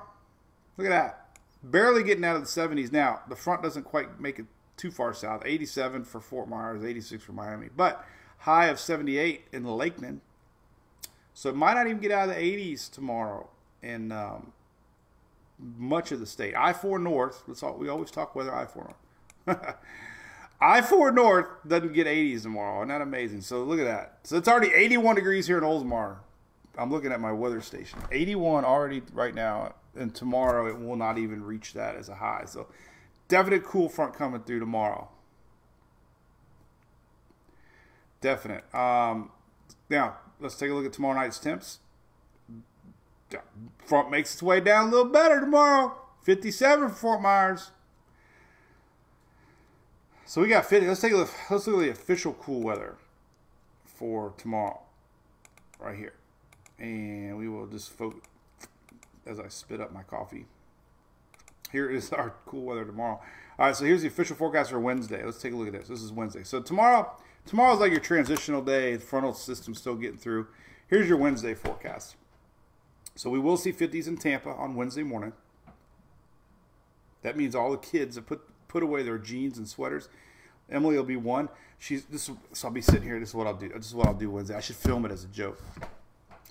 [0.77, 1.22] Look at that.
[1.63, 3.21] Barely getting out of the 70s now.
[3.29, 4.47] The front doesn't quite make it
[4.77, 5.43] too far south.
[5.45, 8.05] 87 for Fort Myers, 86 for Miami, but
[8.39, 10.21] high of 78 in Lakeland.
[11.35, 13.49] So it might not even get out of the 80s tomorrow
[13.83, 14.53] in um,
[15.59, 16.55] much of the state.
[16.57, 18.95] I 4 North, let's all, we always talk weather I 4
[19.47, 19.59] North.
[20.61, 22.81] I 4 North doesn't get 80s tomorrow.
[22.81, 23.41] Isn't that amazing?
[23.43, 24.19] So look at that.
[24.25, 26.17] So it's already 81 degrees here in Oldsmar.
[26.77, 28.01] I'm looking at my weather station.
[28.11, 32.45] 81 already right now, and tomorrow it will not even reach that as a high.
[32.47, 32.69] So
[33.29, 35.09] definite cool front coming through tomorrow.
[38.21, 38.73] Definite.
[38.75, 39.31] Um,
[39.91, 41.81] now let's take a look at tomorrow night's temps.
[43.79, 45.97] Front makes its way down a little better tomorrow.
[46.23, 47.71] 57 for Fort Myers.
[50.25, 50.87] So we got 50.
[50.87, 51.31] Let's take a look.
[51.51, 52.97] Let's look at the official cool weather
[53.85, 54.81] for tomorrow,
[55.79, 56.15] right here,
[56.79, 58.21] and we will just focus
[59.27, 60.47] as I spit up my coffee.
[61.71, 63.21] Here is our cool weather tomorrow.
[63.59, 65.25] All right, so here's the official forecast for Wednesday.
[65.25, 65.89] Let's take a look at this.
[65.89, 66.43] This is Wednesday.
[66.43, 67.11] So tomorrow,
[67.47, 68.97] tomorrow is like your transitional day.
[68.97, 70.49] The frontal system still getting through.
[70.89, 72.17] Here's your Wednesday forecast.
[73.15, 75.33] So we will see 50s in Tampa on Wednesday morning.
[77.23, 80.09] That means all the kids have put put away their jeans and sweaters.
[80.71, 81.49] Emily will be one.
[81.79, 82.31] She's this.
[82.53, 83.21] So I'll be sitting here.
[83.21, 83.69] This is what I'll do.
[83.69, 84.55] This is what I'll do Wednesday.
[84.55, 85.61] I should film it as a joke.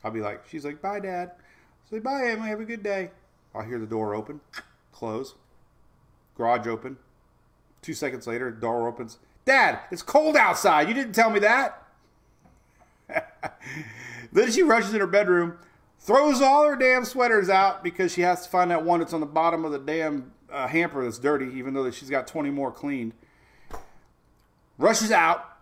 [0.03, 1.31] I'll be like, she's like, bye, dad.
[1.91, 2.49] Say bye, Emily.
[2.49, 3.11] Have a good day.
[3.53, 4.39] I'll hear the door open,
[4.93, 5.35] close,
[6.37, 6.97] garage open.
[7.81, 9.19] Two seconds later, door opens.
[9.43, 10.87] Dad, it's cold outside.
[10.87, 11.83] You didn't tell me that.
[14.31, 15.57] then she rushes in her bedroom,
[15.99, 19.19] throws all her damn sweaters out because she has to find that one that's on
[19.19, 22.71] the bottom of the damn uh, hamper that's dirty, even though she's got 20 more
[22.71, 23.11] cleaned.
[24.77, 25.57] Rushes out.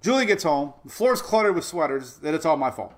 [0.00, 0.72] Julie gets home.
[0.86, 2.16] The floor's cluttered with sweaters.
[2.16, 2.94] Then it's all my fault.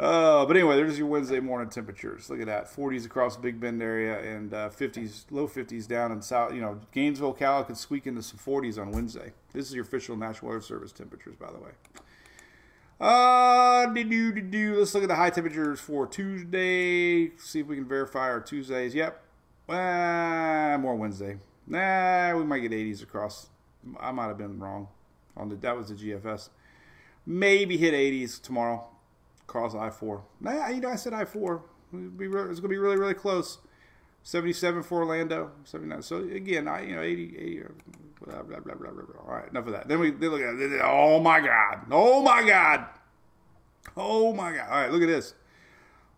[0.00, 2.30] Uh, but anyway, there's your Wednesday morning temperatures.
[2.30, 6.12] Look at that, 40s across the Big Bend area and uh, 50s, low 50s down
[6.12, 6.54] in South.
[6.54, 9.32] You know, Gainesville, Cal could squeak into some 40s on Wednesday.
[9.52, 11.70] This is your official National Weather Service temperatures, by the way.
[13.00, 13.86] Uh.
[13.90, 17.30] Let's look at the high temperatures for Tuesday.
[17.36, 18.94] See if we can verify our Tuesdays.
[18.94, 19.20] Yep.
[19.68, 21.38] Uh, more Wednesday.
[21.66, 23.48] Nah, we might get 80s across.
[23.98, 24.88] I might have been wrong
[25.36, 25.56] on the.
[25.56, 26.50] That was the GFS.
[27.26, 28.86] Maybe hit 80s tomorrow
[29.48, 30.22] across I four.
[30.40, 31.62] Nah, you know I said I four.
[31.92, 33.58] It's to be really really close.
[34.24, 36.02] 77 for Orlando, 79.
[36.02, 37.66] So again, I you know 80, 80 uh,
[38.20, 39.22] blah, blah, blah, blah, blah, blah.
[39.22, 39.88] All right, enough of that.
[39.88, 40.80] Then we look at it.
[40.84, 41.86] Oh my God!
[41.90, 42.86] Oh my God!
[43.96, 44.68] Oh my God!
[44.68, 45.34] All right, look at this.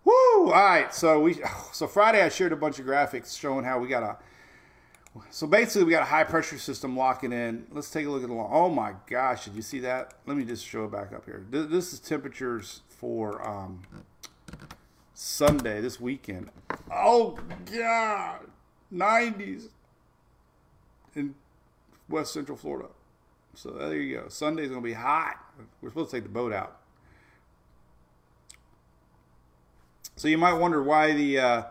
[0.05, 0.13] Woo!
[0.13, 1.41] All right, so we
[1.73, 4.17] so Friday I shared a bunch of graphics showing how we got a.
[5.31, 7.67] So basically, we got a high pressure system locking in.
[7.73, 8.35] Let's take a look at the.
[8.35, 9.45] Oh my gosh!
[9.45, 10.15] Did you see that?
[10.27, 11.45] Let me just show it back up here.
[11.51, 13.81] This is temperatures for um,
[15.15, 16.51] Sunday this weekend.
[16.95, 17.39] Oh
[17.73, 18.41] God,
[18.91, 19.71] nineties
[21.15, 21.35] in
[22.11, 22.89] West Central Florida.
[23.55, 24.29] So there you go.
[24.29, 25.37] Sunday's gonna be hot.
[25.81, 26.77] We're supposed to take the boat out.
[30.17, 31.63] So you might wonder why the uh,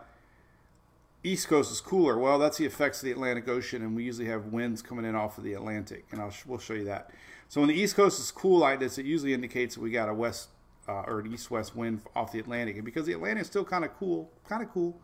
[1.22, 2.18] East Coast is cooler.
[2.18, 5.14] Well, that's the effects of the Atlantic Ocean, and we usually have winds coming in
[5.14, 7.10] off of the Atlantic, and I'll we'll show you that.
[7.48, 10.08] So when the East Coast is cool like this, it usually indicates that we got
[10.08, 10.48] a west
[10.88, 13.84] uh, or an east-west wind off the Atlantic, and because the Atlantic is still kind
[13.84, 15.00] of cool, kind of cool,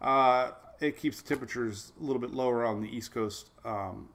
[0.00, 0.50] uh,
[0.80, 4.08] it keeps the temperatures a little bit lower on the East Coast, um,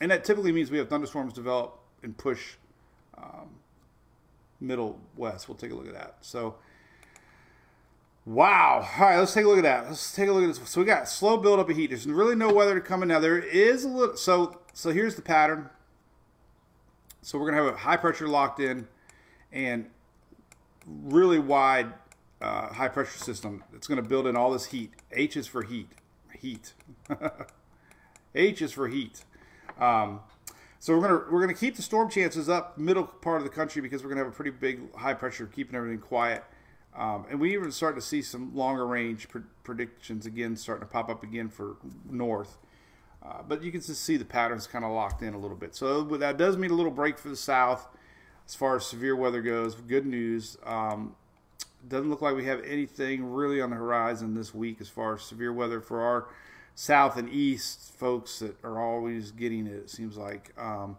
[0.00, 2.54] and that typically means we have thunderstorms develop and push
[3.16, 3.48] um,
[4.60, 5.48] middle west.
[5.48, 6.16] We'll take a look at that.
[6.20, 6.56] So.
[8.26, 8.88] Wow.
[8.98, 9.86] All right, let's take a look at that.
[9.86, 10.68] Let's take a look at this.
[10.68, 11.90] So we got slow buildup of heat.
[11.90, 13.20] There's really no weather to come in now.
[13.20, 14.16] There is a little.
[14.16, 15.70] So so here's the pattern.
[17.22, 18.88] So we're gonna have a high pressure locked in,
[19.52, 19.86] and
[20.86, 21.92] really wide
[22.40, 23.64] uh, high pressure system.
[23.74, 24.92] It's going to build in all this heat.
[25.12, 25.88] H is for heat.
[26.32, 26.72] Heat.
[28.34, 29.24] H is for heat.
[29.78, 30.20] Um,
[30.78, 33.82] so we're gonna we're gonna keep the storm chances up middle part of the country
[33.82, 36.44] because we're gonna have a pretty big high pressure keeping everything quiet.
[36.94, 40.92] Um, and we even start to see some longer range pre- predictions again starting to
[40.92, 41.76] pop up again for
[42.08, 42.58] north.
[43.22, 45.74] Uh, but you can just see the patterns kind of locked in a little bit.
[45.74, 47.88] So that does mean a little break for the south
[48.46, 49.74] as far as severe weather goes.
[49.74, 50.56] Good news.
[50.64, 51.16] Um,
[51.88, 55.22] doesn't look like we have anything really on the horizon this week as far as
[55.22, 56.26] severe weather for our
[56.74, 59.74] south and east folks that are always getting it.
[59.74, 60.52] It seems like.
[60.58, 60.96] Um,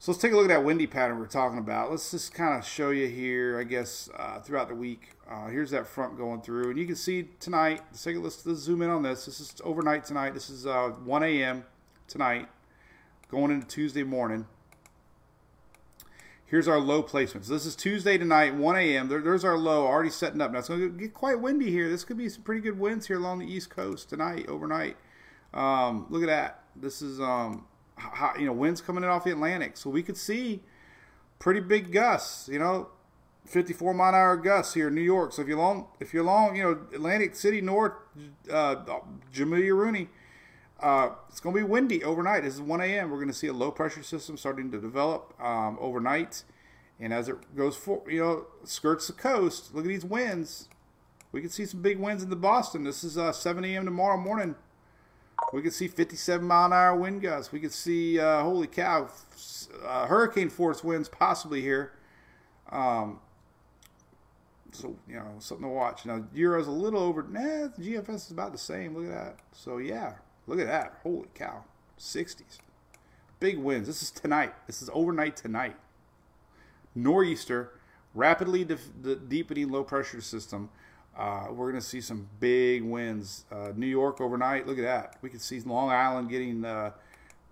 [0.00, 1.90] so let's take a look at that windy pattern we're talking about.
[1.90, 5.10] Let's just kind of show you here, I guess, uh, throughout the week.
[5.28, 7.80] Uh, here's that front going through, and you can see tonight.
[7.90, 9.26] Let's take let's, let's zoom in on this.
[9.26, 10.34] This is overnight tonight.
[10.34, 11.64] This is uh, 1 a.m.
[12.06, 12.48] tonight,
[13.28, 14.46] going into Tuesday morning.
[16.48, 17.46] Here's our low placements.
[17.46, 19.08] This is Tuesday tonight, 1 a.m.
[19.08, 20.50] There, there's our low already setting up.
[20.50, 21.90] Now it's going to get quite windy here.
[21.90, 24.96] This could be some pretty good winds here along the East Coast tonight, overnight.
[25.52, 26.62] Um, look at that.
[26.74, 27.66] This is um,
[28.38, 30.62] you know winds coming in off the Atlantic, so we could see
[31.38, 32.48] pretty big gusts.
[32.48, 32.88] You know,
[33.44, 35.34] 54 mile an hour gusts here in New York.
[35.34, 37.92] So if you're long, if you're long, you know Atlantic City North,
[38.50, 38.76] uh,
[39.34, 40.08] Jamelia Rooney
[40.80, 42.44] uh, it's going to be windy overnight.
[42.44, 43.10] This is 1 a.m.
[43.10, 46.44] We're going to see a low pressure system starting to develop um, overnight.
[47.00, 50.68] And as it goes for, you know, skirts the coast, look at these winds.
[51.30, 52.84] We can see some big winds in the Boston.
[52.84, 53.84] This is uh, 7 a.m.
[53.84, 54.54] tomorrow morning.
[55.52, 57.52] We could see 57 mile an hour wind gusts.
[57.52, 59.08] We could see, uh, holy cow,
[59.84, 61.92] uh, hurricane force winds possibly here.
[62.70, 63.20] Um,
[64.72, 66.04] so you know something to watch.
[66.06, 67.22] Now Euro's a little over.
[67.22, 68.94] Nah, GFS is about the same.
[68.94, 69.36] Look at that.
[69.52, 70.14] So yeah,
[70.48, 70.94] Look at that.
[71.02, 71.64] Holy cow.
[71.98, 72.58] 60s.
[73.38, 73.86] Big winds.
[73.86, 74.54] This is tonight.
[74.66, 75.76] This is overnight tonight.
[76.94, 77.68] Nor'easter,
[78.14, 80.70] rapidly de- deepening low pressure system.
[81.16, 83.44] Uh, we're going to see some big winds.
[83.52, 84.66] Uh, New York overnight.
[84.66, 85.16] Look at that.
[85.20, 86.92] We can see Long Island getting uh,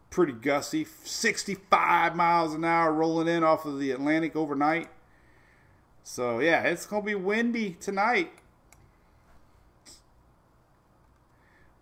[0.08, 0.86] pretty gusty.
[1.04, 4.88] 65 miles an hour rolling in off of the Atlantic overnight.
[6.02, 8.32] So, yeah, it's going to be windy tonight.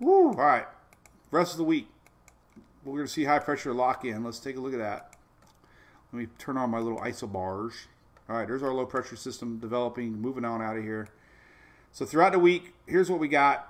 [0.00, 0.28] Woo.
[0.28, 0.66] All right.
[1.34, 1.88] Rest of the week,
[2.84, 4.22] we're going to see high pressure lock in.
[4.22, 5.14] Let's take a look at that.
[6.12, 7.72] Let me turn on my little isobars.
[8.28, 11.08] All right, there's our low pressure system developing, moving on out of here.
[11.90, 13.68] So throughout the week, here's what we got.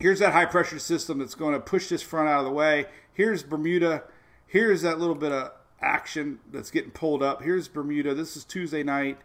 [0.00, 2.84] Here's that high pressure system that's going to push this front out of the way.
[3.14, 4.02] Here's Bermuda.
[4.46, 7.40] Here's that little bit of action that's getting pulled up.
[7.40, 8.12] Here's Bermuda.
[8.12, 9.16] This is Tuesday night.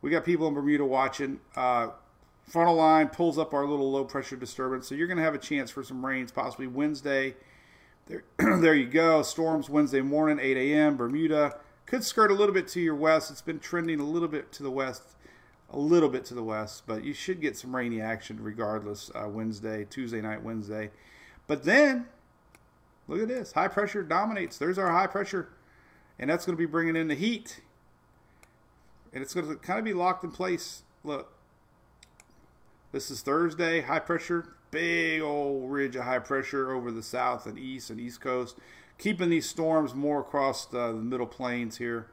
[0.00, 1.40] We got people in Bermuda watching.
[1.56, 1.88] Uh,
[2.46, 4.86] Frontal line pulls up our little low pressure disturbance.
[4.88, 7.34] So you're going to have a chance for some rains possibly Wednesday.
[8.06, 9.22] There, there you go.
[9.22, 10.96] Storms Wednesday morning, 8 a.m.
[10.96, 13.30] Bermuda could skirt a little bit to your west.
[13.30, 15.02] It's been trending a little bit to the west,
[15.70, 19.10] a little bit to the west, but you should get some rainy action regardless.
[19.14, 20.90] Uh, Wednesday, Tuesday night, Wednesday.
[21.46, 22.06] But then,
[23.08, 23.52] look at this.
[23.52, 24.58] High pressure dominates.
[24.58, 25.50] There's our high pressure,
[26.18, 27.60] and that's going to be bringing in the heat.
[29.12, 30.82] And it's going to kind of be locked in place.
[31.04, 31.33] Look,
[32.94, 37.58] this is Thursday, high pressure, big old ridge of high pressure over the south and
[37.58, 38.56] east and east coast,
[38.98, 42.06] keeping these storms more across the, the middle plains here.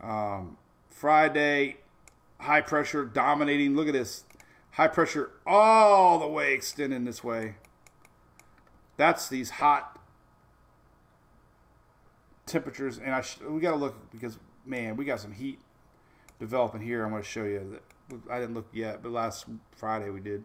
[0.00, 0.56] Um,
[0.88, 1.78] Friday,
[2.38, 3.74] high pressure dominating.
[3.74, 4.22] Look at this.
[4.70, 7.56] High pressure all the way extending this way.
[8.96, 9.98] That's these hot
[12.46, 12.98] temperatures.
[12.98, 15.58] And I we got to look because, man, we got some heat
[16.38, 17.04] developing here.
[17.04, 17.93] I'm going to show you that
[18.30, 20.44] I didn't look yet, but last Friday we did.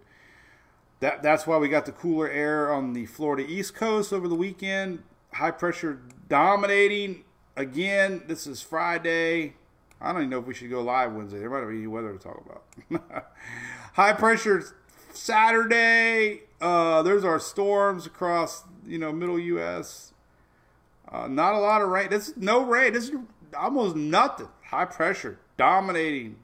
[0.99, 4.35] That that's why we got the cooler air on the Florida East Coast over the
[4.35, 5.03] weekend.
[5.33, 7.23] High pressure dominating
[7.55, 8.23] again.
[8.27, 9.53] This is Friday.
[10.01, 11.39] I don't even know if we should go live Wednesday.
[11.39, 13.33] There might be any weather to talk about.
[13.93, 14.63] High pressure
[15.13, 16.41] Saturday.
[16.61, 20.13] Uh, there's our storms across you know middle U.S.
[21.09, 22.09] Uh, not a lot of rain.
[22.09, 22.93] This is no rain.
[22.93, 23.15] This is
[23.57, 24.49] almost nothing.
[24.65, 26.37] High pressure dominating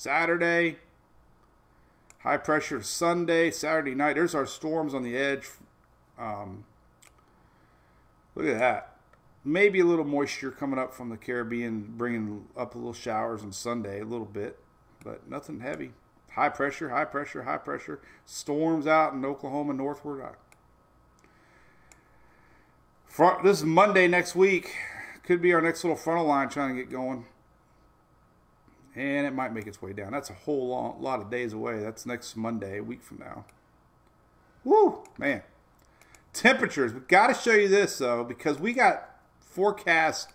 [0.00, 0.78] Saturday,
[2.20, 4.14] high pressure Sunday, Saturday night.
[4.14, 5.46] There's our storms on the edge.
[6.18, 6.64] Um,
[8.34, 8.96] look at that.
[9.44, 13.52] Maybe a little moisture coming up from the Caribbean, bringing up a little showers on
[13.52, 14.58] Sunday, a little bit,
[15.04, 15.92] but nothing heavy.
[16.30, 18.00] High pressure, high pressure, high pressure.
[18.24, 20.34] Storms out in Oklahoma northward.
[23.04, 24.74] Front, this is Monday next week.
[25.24, 27.26] Could be our next little frontal line trying to get going
[28.94, 30.12] and it might make its way down.
[30.12, 31.80] That's a whole long, lot of days away.
[31.80, 33.44] That's next Monday, a week from now.
[34.64, 35.42] Woo, man.
[36.32, 36.92] Temperatures.
[36.92, 39.08] We got to show you this though, because we got
[39.40, 40.32] forecast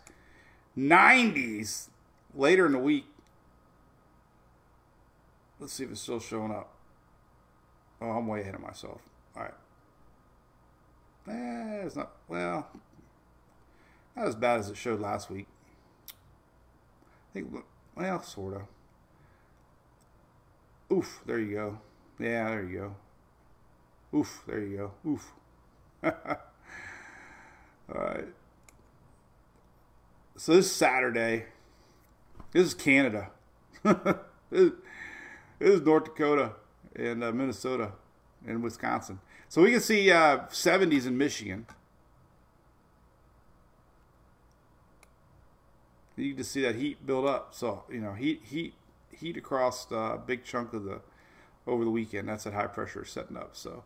[0.77, 1.89] 90s
[2.33, 3.05] later in the week.
[5.59, 6.73] Let's see if it's still showing up.
[8.01, 9.01] Oh, I'm way ahead of myself.
[9.35, 9.53] All right.
[11.27, 12.67] Eh, it's not, well,
[14.15, 15.47] not as bad as it showed last week.
[16.09, 17.53] I think,
[17.95, 18.61] well, sort of.
[20.91, 21.79] Oof, there you go.
[22.19, 22.95] Yeah, there you go.
[24.17, 24.91] Oof, there you go.
[25.09, 25.33] Oof.
[26.03, 26.11] All
[27.89, 28.25] right.
[30.37, 31.45] So this is Saturday.
[32.51, 33.29] This is Canada.
[33.83, 33.95] this,
[34.51, 34.71] is,
[35.59, 36.53] this is North Dakota
[36.95, 37.91] and uh, Minnesota
[38.45, 39.19] and Wisconsin.
[39.49, 41.65] So we can see uh, 70s in Michigan.
[46.15, 47.53] You can just see that heat build up.
[47.53, 48.73] So you know, heat, heat,
[49.11, 51.01] heat across a big chunk of the
[51.67, 52.29] over the weekend.
[52.29, 53.55] That's that high pressure setting up.
[53.55, 53.83] So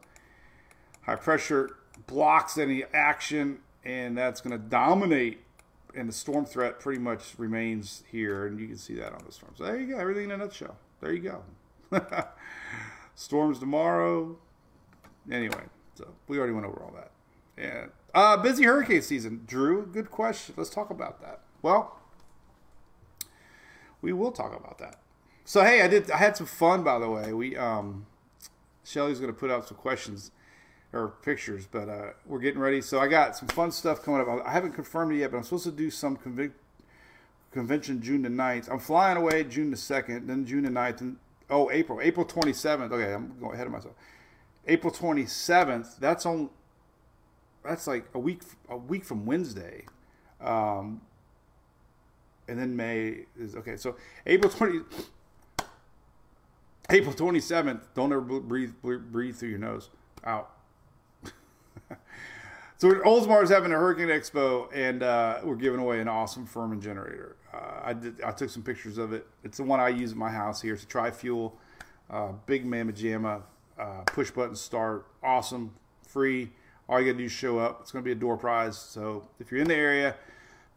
[1.02, 1.78] high pressure
[2.08, 5.40] blocks any action, and that's going to dominate.
[5.96, 9.32] And the storm threat pretty much remains here, and you can see that on the
[9.32, 9.54] storm.
[9.58, 10.78] So there you go, everything in a nutshell.
[11.02, 11.42] There you
[11.92, 11.98] go.
[13.16, 14.38] Storms tomorrow.
[15.32, 15.64] Anyway,
[15.96, 17.12] so we already went over all that.
[17.58, 19.44] And uh, busy hurricane season.
[19.48, 20.56] Drew, good question.
[20.58, 21.42] Let's talk about that.
[21.62, 21.99] Well,
[24.02, 25.00] we will talk about that.
[25.46, 26.12] So hey, I did.
[26.12, 27.34] I had some fun, by the way.
[27.34, 28.06] We um,
[28.84, 30.32] Shelly's going to put out some questions
[30.94, 32.82] or pictures, but uh, we're getting ready.
[32.82, 34.46] So I got some fun stuff coming up.
[34.46, 36.54] I haven't confirmed it yet, but I'm supposed to do some convic-
[37.52, 38.72] convention June the 9th.
[38.72, 41.18] I'm flying away June the 2nd, then June the 9th, and
[41.50, 42.92] oh April, April 27th.
[42.92, 43.94] Okay, I'm going ahead of myself.
[44.68, 45.98] April 27th.
[46.00, 46.50] That's on.
[47.64, 49.86] That's like a week a week from Wednesday.
[50.42, 51.02] Um,
[52.50, 53.78] and then May is okay.
[53.78, 53.96] So
[54.26, 54.82] April 20.
[56.90, 57.82] April 27th.
[57.94, 59.90] Don't ever breathe breathe through your nose.
[60.24, 60.52] Out.
[62.78, 66.82] so Oldsmar is having a Hurricane Expo, and uh, we're giving away an awesome Firman
[66.82, 67.36] generator.
[67.54, 68.22] Uh, I did.
[68.22, 69.28] I took some pictures of it.
[69.44, 70.74] It's the one I use in my house here.
[70.74, 71.56] It's a tri-fuel,
[72.10, 73.44] uh, big mamma jamma,
[73.80, 75.06] uh, push button start.
[75.24, 75.76] Awesome,
[76.08, 76.52] free.
[76.88, 77.82] All you gotta do is show up.
[77.82, 78.78] It's gonna be a door prize.
[78.78, 80.16] So if you're in the area,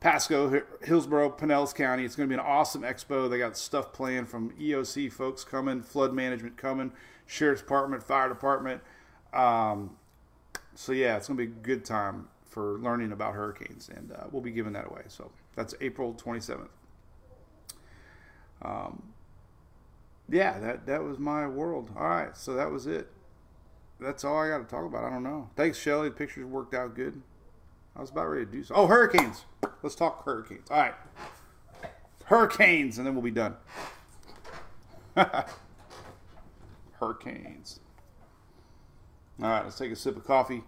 [0.03, 2.05] Pasco, Hillsborough, Pinellas County.
[2.05, 3.31] It's going to be an awesome expo.
[3.31, 6.91] They got stuff planned from EOC folks coming, flood management coming,
[7.25, 8.83] sheriff's department, fire department.
[9.33, 9.97] Um,
[10.75, 14.25] so yeah, it's going to be a good time for learning about hurricanes, and uh,
[14.33, 15.03] we'll be giving that away.
[15.07, 16.67] So that's April 27th.
[18.61, 19.05] Um,
[20.29, 21.91] yeah, that that was my world.
[21.97, 23.09] All right, so that was it.
[24.01, 25.05] That's all I got to talk about.
[25.05, 25.49] I don't know.
[25.55, 26.09] Thanks, Shelly.
[26.09, 27.23] The pictures worked out good.
[27.95, 28.74] I was about ready to do so.
[28.74, 29.45] Oh, hurricanes.
[29.82, 30.70] Let's talk hurricanes.
[30.70, 30.95] All right.
[32.24, 33.57] Hurricanes, and then we'll be done.
[36.99, 37.80] hurricanes.
[39.43, 40.62] All right, let's take a sip of coffee.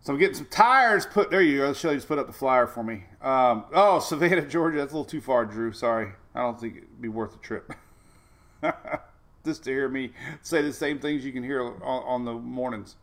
[0.00, 1.30] So I'm getting some tires put.
[1.30, 1.72] There you go.
[1.72, 3.04] Shelly just put up the flyer for me.
[3.20, 4.78] Um, oh, Savannah, Georgia.
[4.78, 5.72] That's a little too far, Drew.
[5.72, 6.12] Sorry.
[6.34, 7.72] I don't think it'd be worth the trip.
[9.44, 12.96] just to hear me say the same things you can hear on, on the mornings.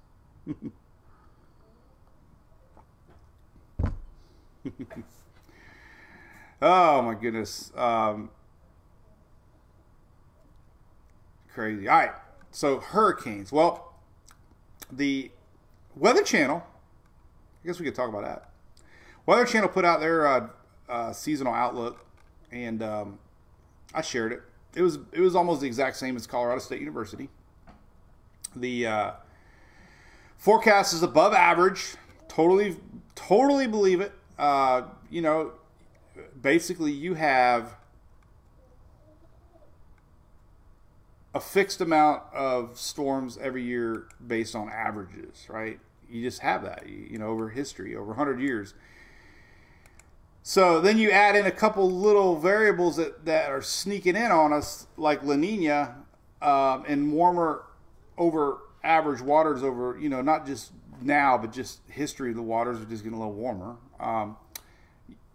[6.61, 7.71] oh my goodness.
[7.75, 8.29] Um,
[11.53, 11.87] crazy.
[11.87, 12.11] All right.
[12.51, 13.51] So hurricanes.
[13.51, 13.93] Well,
[14.91, 15.31] the
[15.95, 16.63] Weather Channel.
[17.63, 18.49] I guess we could talk about that.
[19.25, 20.47] Weather Channel put out their uh,
[20.87, 22.05] uh, seasonal outlook,
[22.51, 23.19] and um,
[23.93, 24.41] I shared it.
[24.75, 27.29] It was it was almost the exact same as Colorado State University.
[28.55, 29.11] The uh,
[30.37, 31.95] forecast is above average.
[32.27, 32.77] Totally,
[33.15, 34.13] totally believe it.
[34.39, 35.51] Uh, you know,
[36.41, 37.75] basically you have
[41.35, 45.79] a fixed amount of storms every year based on averages, right?
[46.09, 48.73] You just have that, you, know, over history, over 100 years.
[50.41, 54.53] So then you add in a couple little variables that, that are sneaking in on
[54.53, 55.97] us, like La Nina
[56.41, 57.65] um, and warmer
[58.17, 60.71] over average waters over, you know, not just
[61.01, 63.75] now, but just history of the waters are just getting a little warmer.
[63.99, 64.37] Um,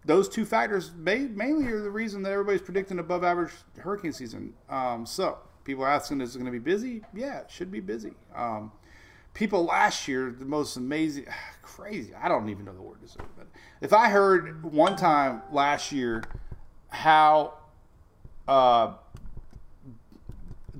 [0.05, 4.53] those two factors may, mainly are the reason that everybody's predicting above average hurricane season.
[4.69, 7.03] Um, so people are asking, is it going to be busy?
[7.15, 8.13] Yeah, it should be busy.
[8.35, 8.71] Um,
[9.33, 11.27] people last year, the most amazing,
[11.63, 12.15] crazy.
[12.15, 13.47] I don't even know the word to say, but
[13.81, 16.23] if I heard one time last year
[16.89, 17.55] how
[18.47, 18.93] uh,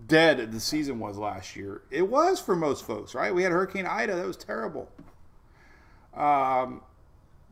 [0.07, 3.35] dead the season was last year, it was for most folks, right?
[3.35, 4.91] We had Hurricane Ida, that was terrible.
[6.15, 6.83] Um,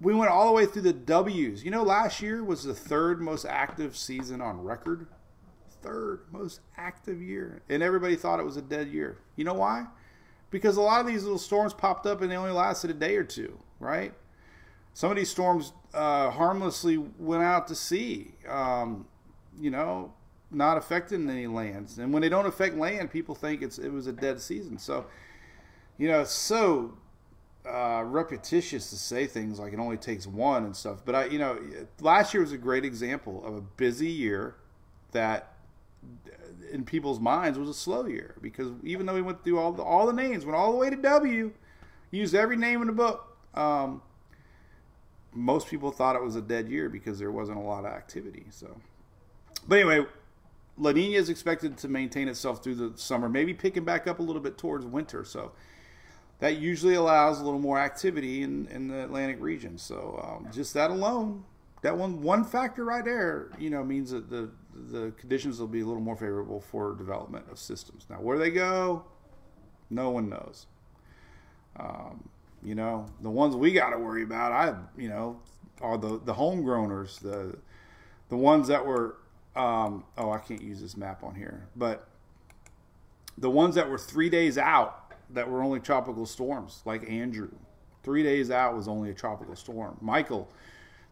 [0.02, 1.64] we went all the way through the W's.
[1.64, 5.06] You know, last year was the third most active season on record.
[5.80, 7.62] Third most active year.
[7.68, 9.18] And everybody thought it was a dead year.
[9.36, 9.86] You know why?
[10.50, 13.16] Because a lot of these little storms popped up and they only lasted a day
[13.16, 14.12] or two, right?
[14.92, 18.34] Some of these storms uh, harmlessly went out to sea.
[18.48, 19.06] Um,
[19.58, 20.12] you know,
[20.50, 21.98] not affecting any lands.
[21.98, 24.78] And when they don't affect land, people think it's it was a dead season.
[24.78, 25.06] So,
[25.96, 26.94] you know, so
[27.68, 31.04] uh, repetitious to say things like it only takes one and stuff.
[31.04, 31.58] But I, you know,
[32.00, 34.56] last year was a great example of a busy year
[35.12, 35.54] that,
[36.70, 39.82] in people's minds, was a slow year because even though we went through all the
[39.82, 41.52] all the names, went all the way to W,
[42.10, 43.36] used every name in the book.
[43.54, 44.02] Um,
[45.32, 48.46] most people thought it was a dead year because there wasn't a lot of activity.
[48.50, 48.76] So,
[49.68, 50.06] but anyway,
[50.78, 54.22] La Nina is expected to maintain itself through the summer, maybe picking back up a
[54.22, 55.24] little bit towards winter.
[55.24, 55.52] So
[56.42, 59.78] that usually allows a little more activity in, in the Atlantic region.
[59.78, 61.44] So um, just that alone,
[61.82, 65.82] that one one factor right there, you know, means that the the conditions will be
[65.82, 68.06] a little more favorable for development of systems.
[68.10, 69.04] Now, where they go,
[69.88, 70.66] no one knows.
[71.76, 72.28] Um,
[72.60, 75.40] you know, the ones we got to worry about, I you know,
[75.80, 77.56] are the the homegrowners, the
[78.30, 79.16] the ones that were.
[79.54, 82.08] Um, oh, I can't use this map on here, but
[83.38, 87.50] the ones that were three days out that were only tropical storms, like Andrew.
[88.02, 89.96] Three days out was only a tropical storm.
[90.00, 90.48] Michael,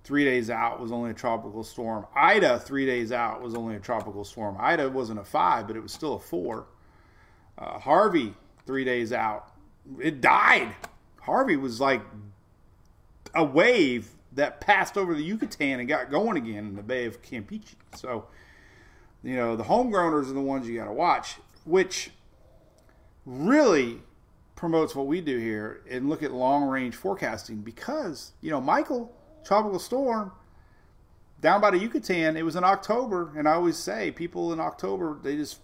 [0.04, 2.06] three days out was only a tropical storm.
[2.14, 4.56] Ida, three days out was only a tropical storm.
[4.58, 6.66] Ida wasn't a five, but it was still a four.
[7.58, 8.34] Uh, Harvey,
[8.66, 9.52] three days out,
[10.00, 10.74] it died.
[11.20, 12.02] Harvey was like
[13.34, 17.22] a wave that passed over the Yucatan and got going again in the Bay of
[17.22, 17.74] Campeche.
[17.94, 18.26] So,
[19.22, 22.10] you know, the homegrowners are the ones you got to watch, which
[23.26, 24.00] really
[24.56, 29.10] promotes what we do here and look at long range forecasting because, you know, Michael,
[29.44, 30.32] tropical storm,
[31.40, 33.32] down by the Yucatan, it was in October.
[33.36, 35.60] And I always say, people in October, they just,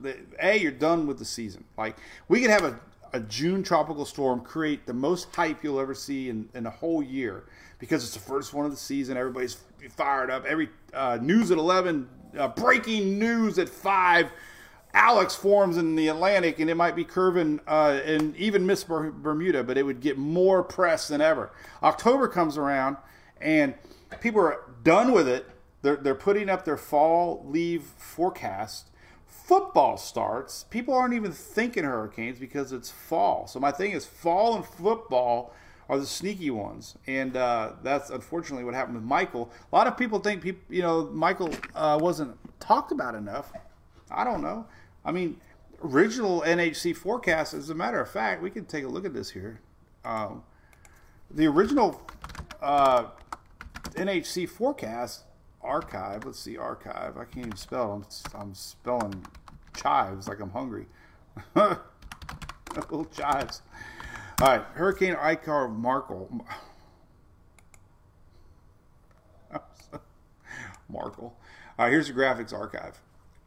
[0.00, 1.64] they, A, you're done with the season.
[1.76, 1.96] Like,
[2.28, 2.80] we could have a,
[3.12, 7.02] a June tropical storm create the most hype you'll ever see in, in a whole
[7.02, 7.44] year
[7.78, 9.16] because it's the first one of the season.
[9.16, 9.58] Everybody's
[9.90, 10.46] fired up.
[10.46, 14.30] Every uh, news at 11, uh, breaking news at 5
[14.92, 19.62] Alex forms in the Atlantic, and it might be curving uh, and even Miss Bermuda,
[19.62, 21.52] but it would get more press than ever.
[21.82, 22.96] October comes around,
[23.40, 23.74] and
[24.20, 25.48] people are done with it.
[25.82, 28.88] They're, they're putting up their fall leave forecast.
[29.26, 30.64] Football starts.
[30.70, 33.46] People aren't even thinking hurricanes because it's fall.
[33.46, 35.54] So my thing is, fall and football
[35.88, 39.50] are the sneaky ones, and uh, that's unfortunately what happened with Michael.
[39.72, 43.52] A lot of people think people, you know, Michael uh, wasn't talked about enough.
[44.10, 44.66] I don't know.
[45.04, 45.40] I mean,
[45.82, 49.30] original NHC forecast, as a matter of fact, we can take a look at this
[49.30, 49.60] here.
[50.04, 50.42] Um,
[51.30, 52.02] the original
[52.60, 53.06] uh,
[53.92, 55.24] NHC forecast
[55.62, 57.16] archive, let's see, archive.
[57.16, 57.92] I can't even spell.
[57.92, 58.04] I'm,
[58.40, 59.24] I'm spelling
[59.74, 60.86] chives like I'm hungry.
[61.54, 63.62] Little chives.
[64.40, 66.44] All right, Hurricane Icar Markle.
[70.88, 71.36] Markle.
[71.78, 73.00] All right, here's the graphics archive.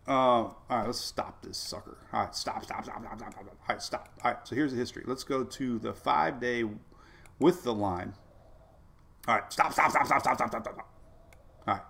[0.06, 1.98] Uh, all right, let's stop this sucker.
[2.12, 3.46] All right, stop, stop, stop, stop, stop, stop.
[3.48, 4.10] All right, stop.
[4.24, 5.04] All right, so here's the history.
[5.06, 6.66] Let's go to the five day
[7.40, 8.14] with the line.
[9.28, 10.90] All right, stop, stop, stop, stop, stop, stop, stop, stop.
[11.68, 11.82] All right.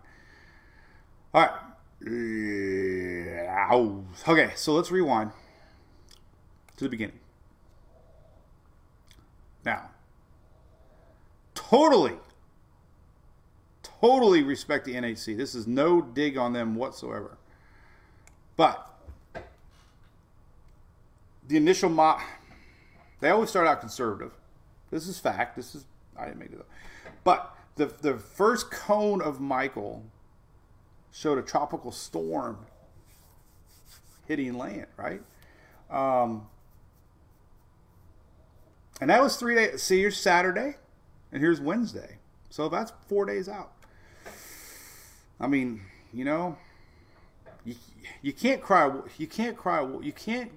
[1.34, 1.52] All right.
[4.28, 5.32] Okay, so let's rewind
[6.78, 7.20] to the beginning.
[9.66, 9.90] Now,
[11.56, 12.18] totally,
[13.82, 15.36] totally respect the NHC.
[15.38, 17.38] This is no dig on them whatsoever.
[18.56, 18.88] But
[21.48, 22.22] the initial mock,
[23.20, 24.32] they always start out conservative.
[24.92, 25.56] This is fact.
[25.56, 25.86] This is
[26.18, 26.70] I didn't make it up.
[27.24, 30.04] But the the first cone of Michael
[31.12, 32.58] showed a tropical storm
[34.28, 35.22] hitting land, right?
[35.90, 36.48] Um,
[39.02, 39.82] and that was three days.
[39.82, 40.76] See, here's Saturday,
[41.32, 42.18] and here's Wednesday.
[42.50, 43.72] So that's four days out.
[45.40, 45.82] I mean,
[46.14, 46.58] you know,
[47.66, 47.76] you,
[48.22, 48.92] you can't cry.
[49.18, 49.82] You can't cry.
[50.02, 50.52] You can't.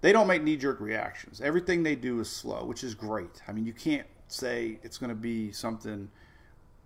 [0.00, 1.40] They don't make knee jerk reactions.
[1.40, 3.42] Everything they do is slow, which is great.
[3.46, 6.10] I mean, you can't say it's going to be something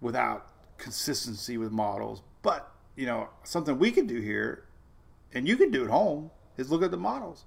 [0.01, 2.23] without consistency with models.
[2.43, 4.65] But you know, something we can do here,
[5.33, 7.45] and you can do at home, is look at the models.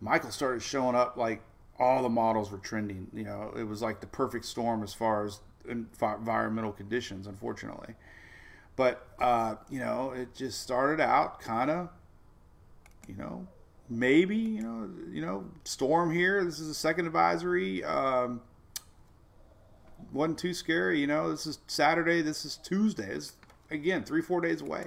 [0.00, 1.42] Michael started showing up like
[1.78, 3.08] all the models were trending.
[3.12, 7.94] You know, it was like the perfect storm as far as environmental conditions, unfortunately.
[8.76, 11.88] But uh, you know, it just started out kind of,
[13.06, 13.46] you know,
[13.88, 16.44] maybe you know, you know, storm here.
[16.44, 17.84] This is a second advisory.
[17.84, 18.40] Um,
[20.12, 21.00] wasn't too scary.
[21.00, 22.20] You know, this is Saturday.
[22.20, 23.10] This is Tuesday.
[23.10, 23.34] It's
[23.70, 24.86] again three four days away.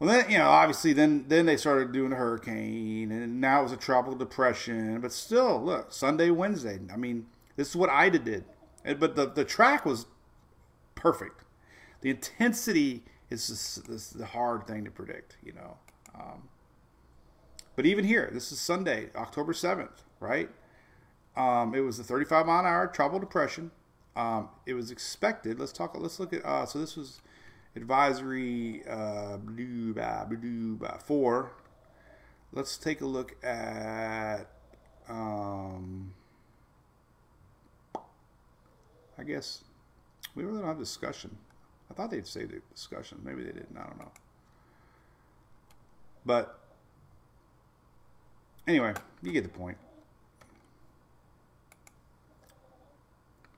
[0.00, 3.62] Well, then you know, obviously, then then they started doing a hurricane, and now it
[3.62, 5.00] was a tropical depression.
[5.00, 6.80] But still, look, Sunday, Wednesday.
[6.92, 8.44] I mean, this is what Ida did,
[8.98, 10.06] but the the track was
[10.96, 11.41] perfect
[12.02, 15.78] the intensity It's just is the hard thing to predict, you know.
[16.14, 16.48] Um,
[17.74, 20.50] but even here, this is Sunday, October 7th, right?
[21.34, 23.70] Um, it was a 35 mile an hour tropical depression.
[24.14, 25.58] Um, it was expected.
[25.58, 25.96] Let's talk.
[25.98, 26.44] Let's look at.
[26.44, 27.22] Uh, so this was
[27.74, 31.52] advisory uh, blue, bah, blue, bah, four.
[32.52, 34.48] Let's take a look at.
[35.08, 36.12] Um,
[39.18, 39.64] I guess
[40.34, 41.38] we really don't have discussion.
[41.92, 43.18] I thought they'd say the discussion.
[43.22, 43.76] Maybe they didn't.
[43.76, 44.10] I don't know.
[46.24, 46.58] But
[48.66, 49.76] anyway, you get the point.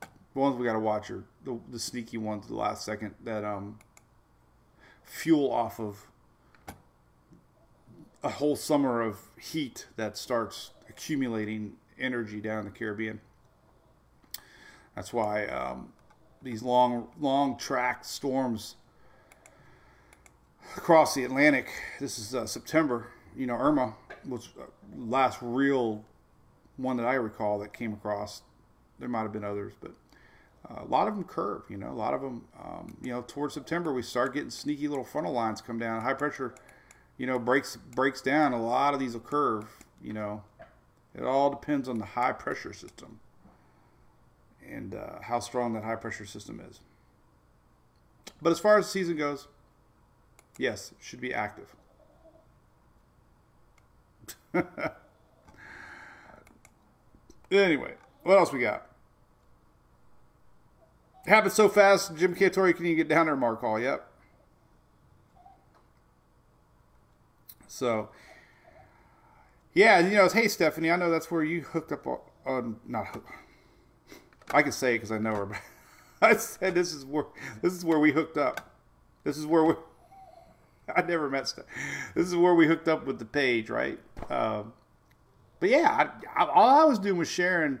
[0.01, 3.45] The ones we got to watch are the, the sneaky ones, the last second that
[3.45, 3.79] um,
[5.05, 6.07] fuel off of
[8.21, 13.21] a whole summer of heat that starts accumulating energy down in the Caribbean.
[14.93, 15.93] That's why um,
[16.45, 18.75] these long, long track storms
[20.77, 21.67] across the Atlantic.
[21.99, 23.07] This is uh, September.
[23.35, 23.95] You know, Irma
[24.29, 24.65] was uh,
[24.95, 26.05] last real
[26.77, 28.43] one that I recall that came across.
[28.99, 29.91] There might have been others, but
[30.69, 31.63] uh, a lot of them curve.
[31.67, 32.45] You know, a lot of them.
[32.63, 36.03] Um, you know, towards September we start getting sneaky little frontal lines come down.
[36.03, 36.53] High pressure,
[37.17, 38.53] you know, breaks breaks down.
[38.53, 39.65] A lot of these will curve.
[39.99, 40.43] You know,
[41.15, 43.19] it all depends on the high pressure system
[44.71, 46.79] and uh, how strong that high pressure system is.
[48.41, 49.47] But as far as the season goes,
[50.57, 51.75] yes, should be active.
[57.51, 57.93] anyway,
[58.23, 58.87] what else we got?
[61.25, 63.79] Happened so fast, Jim Cantore can you get down there, Mark Hall?
[63.79, 64.07] Yep.
[67.67, 68.09] So,
[69.73, 73.07] yeah, you know, hey Stephanie, I know that's where you hooked up on, on not
[73.07, 73.29] hooked.
[74.51, 75.57] I can say it because I know her, but
[76.21, 77.25] I said this is where
[77.61, 78.71] this is where we hooked up.
[79.23, 79.73] This is where we.
[80.95, 81.65] I never met Steph.
[82.13, 83.97] This is where we hooked up with the page, right?
[84.29, 84.73] Um,
[85.59, 87.79] but yeah, I, I, all I was doing was sharing.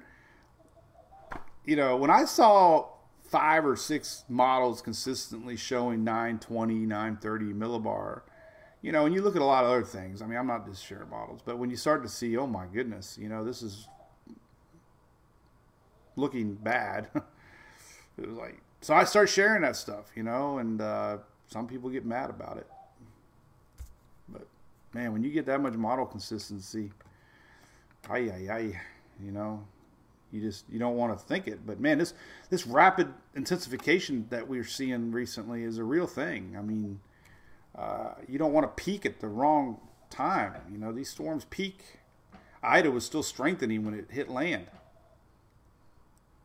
[1.65, 2.87] You know, when I saw
[3.29, 8.21] five or six models consistently showing 920, 930 millibar,
[8.81, 10.21] you know, and you look at a lot of other things.
[10.21, 12.65] I mean, I'm not just sharing models, but when you start to see, oh my
[12.67, 13.87] goodness, you know, this is
[16.15, 17.07] looking bad.
[18.17, 21.89] it was like, so I start sharing that stuff, you know, and uh, some people
[21.89, 22.67] get mad about it.
[24.29, 24.47] But
[24.93, 26.91] man, when you get that much model consistency,
[28.09, 28.81] ay ay ay,
[29.23, 29.65] you know,
[30.31, 31.65] you just you don't want to think it.
[31.65, 32.13] But man, this
[32.49, 36.55] this rapid intensification that we're seeing recently is a real thing.
[36.57, 36.99] I mean,
[37.77, 40.61] uh, you don't want to peak at the wrong time.
[40.71, 41.99] You know, these storms peak.
[42.63, 44.67] Ida was still strengthening when it hit land.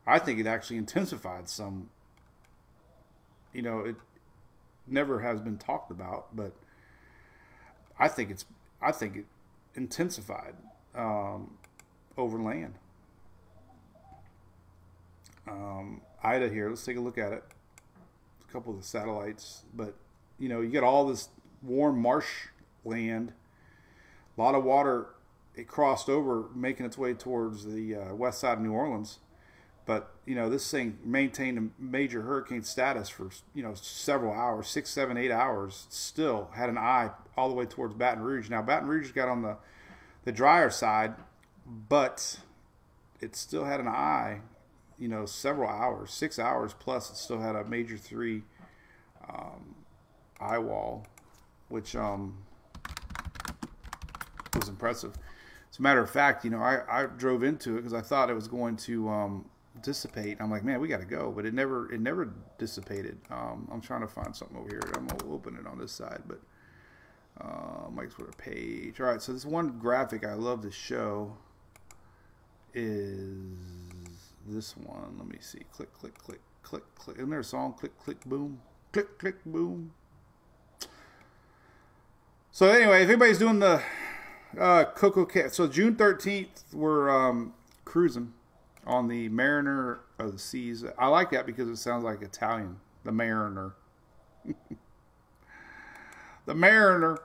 [0.05, 1.89] I think it actually intensified some.
[3.53, 3.95] You know, it
[4.87, 6.53] never has been talked about, but
[7.99, 8.45] I think it's
[8.81, 9.25] I think it
[9.75, 10.55] intensified
[10.95, 11.57] um,
[12.17, 12.75] over land.
[15.47, 16.69] Um, Ida here.
[16.69, 17.43] Let's take a look at it.
[18.47, 19.95] A couple of the satellites, but
[20.39, 21.29] you know, you get all this
[21.61, 22.47] warm marsh
[22.83, 23.33] land,
[24.37, 25.07] a lot of water.
[25.53, 29.19] It crossed over, making its way towards the uh, west side of New Orleans
[29.91, 34.69] but you know, this thing maintained a major hurricane status for you know several hours,
[34.69, 35.85] six, seven, eight hours.
[35.89, 38.49] Still had an eye all the way towards Baton Rouge.
[38.49, 39.57] Now Baton Rouge got on the
[40.23, 41.15] the drier side,
[41.89, 42.39] but
[43.19, 44.39] it still had an eye.
[44.97, 47.11] You know, several hours, six hours plus.
[47.11, 48.43] It still had a major three
[49.27, 49.75] um,
[50.39, 51.05] eye wall,
[51.67, 52.37] which um,
[54.55, 55.11] was impressive.
[55.69, 58.29] As a matter of fact, you know, I, I drove into it because I thought
[58.29, 59.45] it was going to um,
[59.81, 60.37] dissipate.
[60.39, 63.17] I'm like, man, we got to go, but it never it never dissipated.
[63.29, 64.81] Um, I'm trying to find something over here.
[64.95, 66.39] I'm gonna open it on this side, but
[67.39, 68.99] uh, Mike's Twitter page.
[68.99, 71.37] All right, so this one graphic I love to show
[72.73, 73.57] is
[74.47, 75.17] this one.
[75.17, 75.61] Let me see.
[75.71, 77.17] Click, click, click, click, click.
[77.17, 77.73] Isn't there a song?
[77.73, 78.61] Click, click, boom.
[78.91, 79.93] Click, click, boom.
[82.51, 83.81] So anyway, if anybody's doing the
[84.59, 87.53] uh, CocoCay, so June 13th, we're um,
[87.85, 88.33] cruising
[88.85, 90.83] on the Mariner of the Seas.
[90.97, 92.77] I like that because it sounds like Italian.
[93.03, 93.73] The Mariner.
[96.45, 97.17] the Mariner.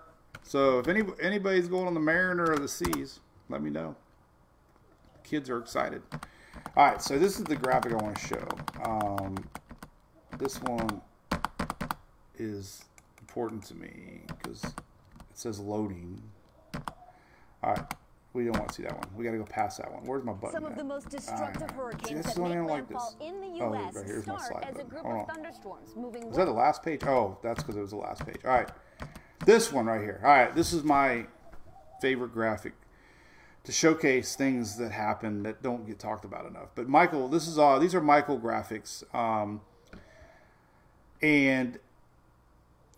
[0.43, 3.97] So if any anybody's going on the Mariner of the Seas, let me know.
[5.25, 6.03] Kids are excited.
[6.77, 8.49] All right, so this is the graphic I want to show.
[8.85, 9.37] Um,
[10.39, 11.01] this one
[12.39, 12.85] is
[13.21, 14.73] important to me because it
[15.35, 16.23] says loading.
[17.63, 17.95] All right,
[18.37, 19.09] We don't want to see that one.
[19.17, 20.05] We got to go past that one.
[20.05, 20.53] Where's my button?
[20.53, 20.79] Some of at?
[20.79, 21.71] the most destructive.
[21.71, 23.17] See, hurricanes that's that make don't like this.
[23.19, 26.29] in the Oh, right, here's my start slide as a group Hold of thunderstorms moving
[26.29, 27.03] Is that the last page?
[27.05, 28.37] Oh, that's because it was the last page.
[28.45, 28.69] All right.
[29.47, 30.21] This one right here.
[30.23, 30.55] All right.
[30.55, 31.27] This is my
[32.03, 32.75] favorite graphic
[33.65, 36.69] to showcase things that happen that don't get talked about enough.
[36.75, 37.81] But Michael, this is all.
[37.81, 39.63] These are Michael graphics, um,
[41.23, 41.79] and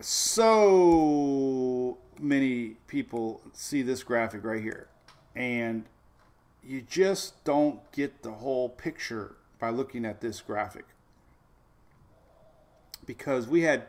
[0.01, 4.88] so many people see this graphic right here,
[5.35, 5.85] and
[6.63, 10.85] you just don't get the whole picture by looking at this graphic
[13.05, 13.87] because we had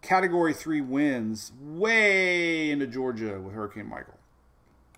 [0.00, 4.18] category three winds way into Georgia with Hurricane Michael.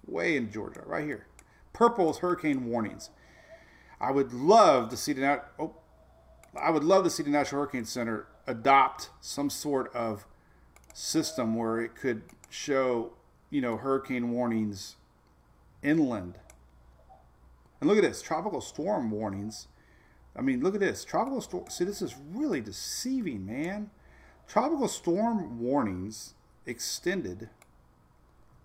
[0.06, 1.26] Way in Georgia, right here.
[1.72, 3.10] Purple's hurricane warnings.
[4.00, 5.74] I would love to see the oh,
[6.60, 10.26] I would love to see the National Hurricane Center adopt some sort of
[10.92, 13.14] system where it could show,
[13.50, 14.96] you know, hurricane warnings
[15.84, 16.38] inland.
[17.80, 19.68] And look at this, tropical storm warnings.
[20.36, 21.04] I mean, look at this.
[21.04, 21.68] Tropical storm.
[21.68, 23.90] See, this is really deceiving, man.
[24.48, 26.34] Tropical storm warnings
[26.66, 27.50] extended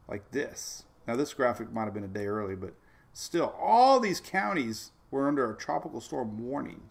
[0.08, 0.86] like this.
[1.08, 2.74] Now, this graphic might have been a day early, but
[3.14, 6.82] still, all these counties were under a tropical storm warning.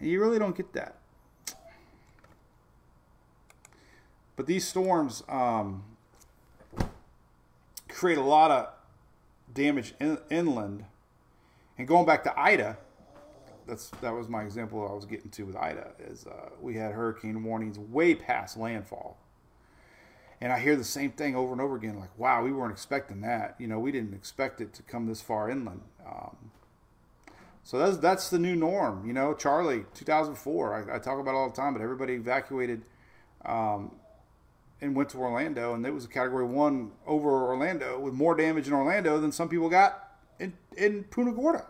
[0.00, 0.98] And you really don't get that.
[4.36, 5.84] But these storms um,
[7.88, 8.73] create a lot of
[9.54, 10.84] damage in, inland.
[11.78, 12.76] And going back to Ida,
[13.66, 16.92] that's that was my example I was getting to with Ida is uh, we had
[16.92, 19.16] hurricane warnings way past landfall,
[20.40, 21.98] and I hear the same thing over and over again.
[21.98, 23.56] Like, wow, we weren't expecting that.
[23.58, 25.82] You know, we didn't expect it to come this far inland.
[26.06, 26.50] Um,
[27.62, 29.06] so that's that's the new norm.
[29.06, 30.90] You know, Charley, 2004.
[30.90, 32.82] I, I talk about it all the time, but everybody evacuated
[33.44, 33.92] um,
[34.84, 38.68] and went to Orlando, and it was a Category One over Orlando with more damage
[38.68, 41.66] in Orlando than some people got in in Punta Gorda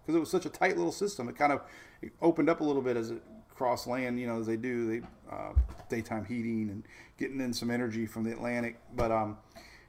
[0.00, 1.28] because it was such a tight little system.
[1.28, 1.62] It kind of
[2.02, 3.22] it opened up a little bit as it
[3.54, 4.88] crossed land, you know, as they do.
[4.88, 5.52] They uh,
[5.88, 6.82] daytime heating and
[7.16, 8.80] getting in some energy from the Atlantic.
[8.94, 9.38] But um,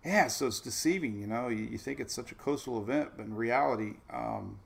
[0.06, 1.20] yeah, so it's deceiving.
[1.20, 4.60] You know, you, you think it's such a coastal event, but in reality, um,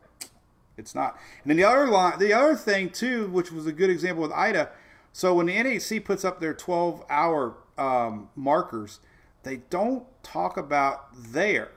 [0.78, 1.18] it's not.
[1.44, 4.34] And then the other line, the other thing too, which was a good example with
[4.34, 4.70] Ida.
[5.14, 9.00] So when the NHC puts up their 12-hour um, markers,
[9.44, 11.70] they don't talk about there.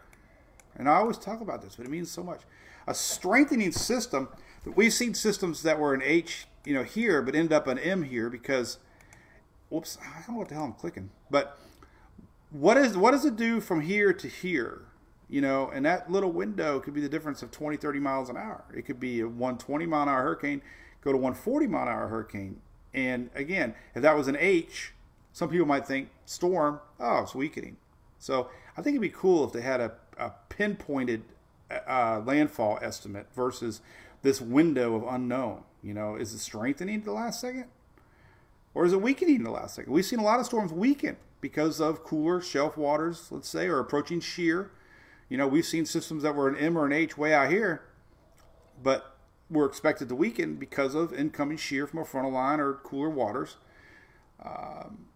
[0.74, 2.40] And I always talk about this, but it means so much.
[2.86, 4.28] A strengthening system.
[4.64, 7.78] that We've seen systems that were an H, you know, here, but ended up an
[7.78, 8.78] M here because,
[9.68, 11.10] whoops, I don't know what the hell I'm clicking.
[11.30, 11.58] But
[12.50, 14.82] what is what does it do from here to here?
[15.28, 18.36] You know, and that little window could be the difference of 20, 30 miles an
[18.36, 18.64] hour.
[18.74, 20.62] It could be a 120 mile an hour hurricane,
[21.02, 22.60] go to 140 mile an hour hurricane.
[22.96, 24.92] And again, if that was an H,
[25.32, 27.76] some people might think storm, oh, it's weakening.
[28.18, 31.22] So I think it'd be cool if they had a, a pinpointed
[31.70, 33.82] uh, landfall estimate versus
[34.22, 35.62] this window of unknown.
[35.82, 37.66] You know, is it strengthening the last second?
[38.74, 39.92] Or is it weakening the last second?
[39.92, 43.78] We've seen a lot of storms weaken because of cooler shelf waters, let's say, or
[43.78, 44.70] approaching shear.
[45.28, 47.82] You know, we've seen systems that were an M or an H way out here,
[48.82, 49.15] but
[49.48, 53.56] were expected to weaken because of incoming shear from a frontal line or cooler waters.
[54.44, 55.06] Um,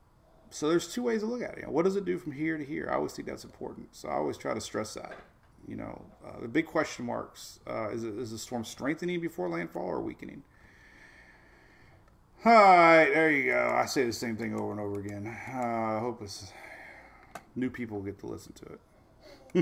[0.50, 1.58] so there's two ways to look at it.
[1.58, 2.88] You know, what does it do from here to here?
[2.90, 3.94] I always think that's important.
[3.94, 5.14] So I always try to stress that.
[5.68, 9.84] You know, uh, the big question marks: uh, is is the storm strengthening before landfall
[9.84, 10.42] or weakening?
[12.44, 13.74] All right, there you go.
[13.76, 15.26] I say the same thing over and over again.
[15.26, 16.52] Uh, I hope it's
[17.54, 18.78] new people get to listen to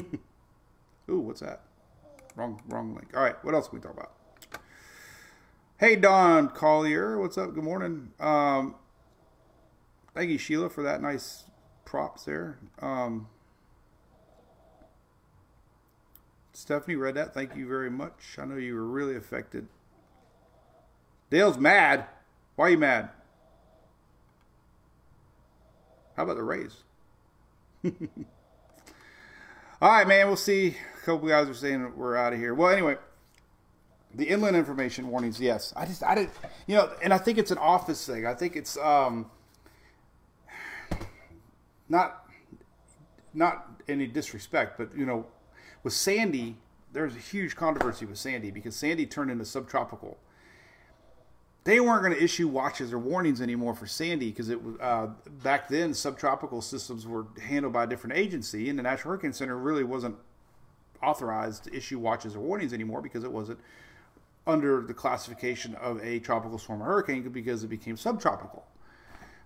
[0.02, 0.20] it.
[1.10, 1.62] Ooh, what's that?
[2.36, 3.08] Wrong, wrong link.
[3.16, 4.12] All right, what else can we talk about?
[5.80, 7.54] Hey, Don Collier, what's up?
[7.54, 8.10] Good morning.
[8.18, 8.74] Um,
[10.12, 11.44] thank you, Sheila, for that nice
[11.84, 12.58] props there.
[12.82, 13.28] Um,
[16.52, 17.32] Stephanie read that.
[17.32, 18.38] Thank you very much.
[18.38, 19.68] I know you were really affected.
[21.30, 22.06] Dale's mad.
[22.56, 23.10] Why are you mad?
[26.16, 26.78] How about the Rays?
[27.84, 27.92] All
[29.92, 30.26] right, man.
[30.26, 30.76] We'll see.
[31.00, 32.52] A couple guys are saying we're out of here.
[32.52, 32.96] Well, anyway,
[34.14, 35.40] the inland information warnings.
[35.40, 36.30] Yes, I just I did.
[36.66, 38.26] You know, and I think it's an office thing.
[38.26, 39.30] I think it's um
[41.88, 42.24] not
[43.34, 45.26] not any disrespect, but you know,
[45.82, 46.56] with Sandy,
[46.92, 50.18] there's a huge controversy with Sandy because Sandy turned into subtropical.
[51.64, 55.08] They weren't going to issue watches or warnings anymore for Sandy because it was uh,
[55.42, 59.56] back then subtropical systems were handled by a different agency, and the National Hurricane Center
[59.56, 60.16] really wasn't
[61.02, 63.58] authorized to issue watches or warnings anymore because it wasn't
[64.48, 68.66] under the classification of a tropical storm or hurricane because it became subtropical.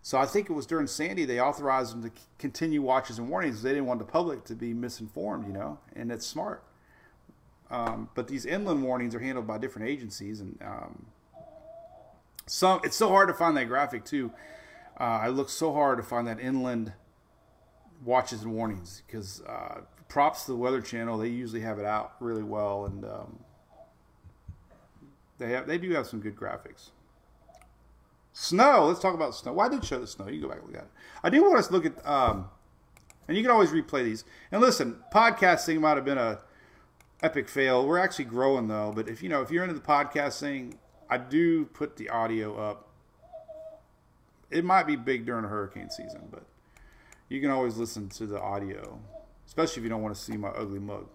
[0.01, 3.63] So I think it was during Sandy they authorized them to continue watches and warnings.
[3.63, 6.65] They didn't want the public to be misinformed, you know, and it's smart.
[7.71, 11.07] Um, but these inland warnings are handled by different agencies, and um,
[12.47, 14.31] some it's so hard to find that graphic too.
[15.01, 16.93] Uh, I looked so hard to find that inland
[18.05, 21.17] watches and warnings because uh, props to the Weather Channel.
[21.17, 23.39] They usually have it out really well, and um,
[25.43, 26.91] they have they do have some good graphics.
[28.33, 28.87] Snow.
[28.87, 29.53] Let's talk about snow.
[29.53, 30.29] Why well, did show the snow?
[30.29, 30.91] You go back and look at it.
[31.23, 32.49] I do want us to look at, um,
[33.29, 34.25] and you can always replay these.
[34.51, 36.41] And listen, podcasting might have been a
[37.23, 37.87] epic fail.
[37.87, 38.93] We're actually growing though.
[38.95, 40.77] But if you know if you're into the podcasting,
[41.11, 42.89] I do put the audio up.
[44.51, 46.45] It might be big during a hurricane season, but
[47.29, 48.99] you can always listen to the audio,
[49.47, 51.07] especially if you don't want to see my ugly mug.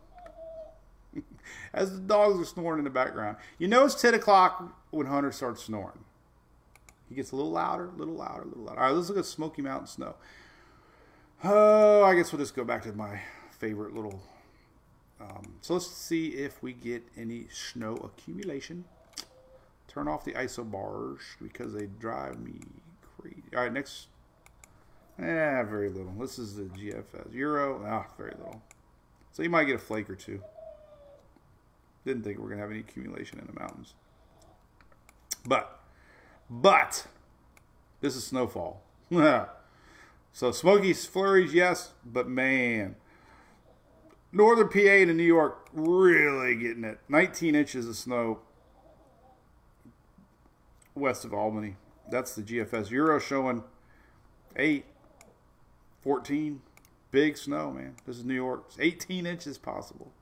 [1.74, 5.32] As the dogs are snoring in the background, you know it's ten o'clock when Hunter
[5.32, 6.00] starts snoring.
[7.10, 8.80] He gets a little louder, a little louder, a little louder.
[8.80, 10.16] All right, let's look at Smoky Mountain Snow.
[11.44, 13.22] Oh, I guess we'll just go back to my
[13.52, 14.22] favorite little.
[15.22, 18.86] Um, so let's see if we get any snow accumulation.
[19.88, 22.60] Turn off the isobars because they drive me
[23.20, 23.44] crazy.
[23.56, 24.08] All right, next.
[25.20, 26.14] Eh, very little.
[26.20, 27.34] This is the GFS.
[27.34, 28.62] Euro, ah, very little.
[29.32, 30.42] So you might get a flake or two.
[32.08, 33.94] Didn't think we are going to have any accumulation in the mountains.
[35.46, 35.82] But
[36.50, 37.06] but
[38.00, 38.82] this is snowfall.
[40.32, 42.96] so smoky flurries, yes, but man,
[44.32, 47.00] northern PA to New York really getting it.
[47.10, 48.40] 19 inches of snow
[50.96, 51.76] west of Albany.
[52.10, 53.66] That's the GFS Euro showing
[54.56, 54.86] 8,
[56.04, 56.62] 14.
[57.12, 57.98] Big snow, man.
[58.06, 58.64] This is New York.
[58.70, 60.14] It's 18 inches possible.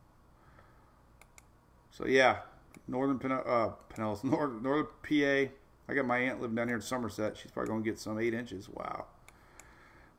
[1.96, 2.40] So yeah,
[2.88, 5.52] northern Pen- uh, Pinellas, northern, northern PA
[5.88, 7.38] I got my aunt living down here in Somerset.
[7.38, 8.68] She's probably going to get some eight inches.
[8.68, 9.06] Wow.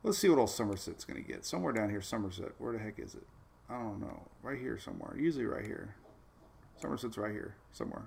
[0.03, 1.45] Let's see what old Somerset's going to get.
[1.45, 2.53] Somewhere down here, Somerset.
[2.59, 3.27] Where the heck is it?
[3.69, 4.29] I don't know.
[4.43, 5.17] Right here somewhere.
[5.19, 5.97] Usually right here.
[6.81, 8.05] Somerset's right here somewhere.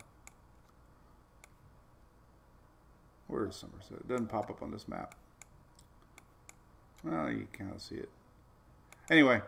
[3.27, 3.97] Where is Somerset?
[3.99, 5.15] It doesn't pop up on this map.
[7.03, 8.09] Well, you kind of see it.
[9.11, 9.41] Anyway,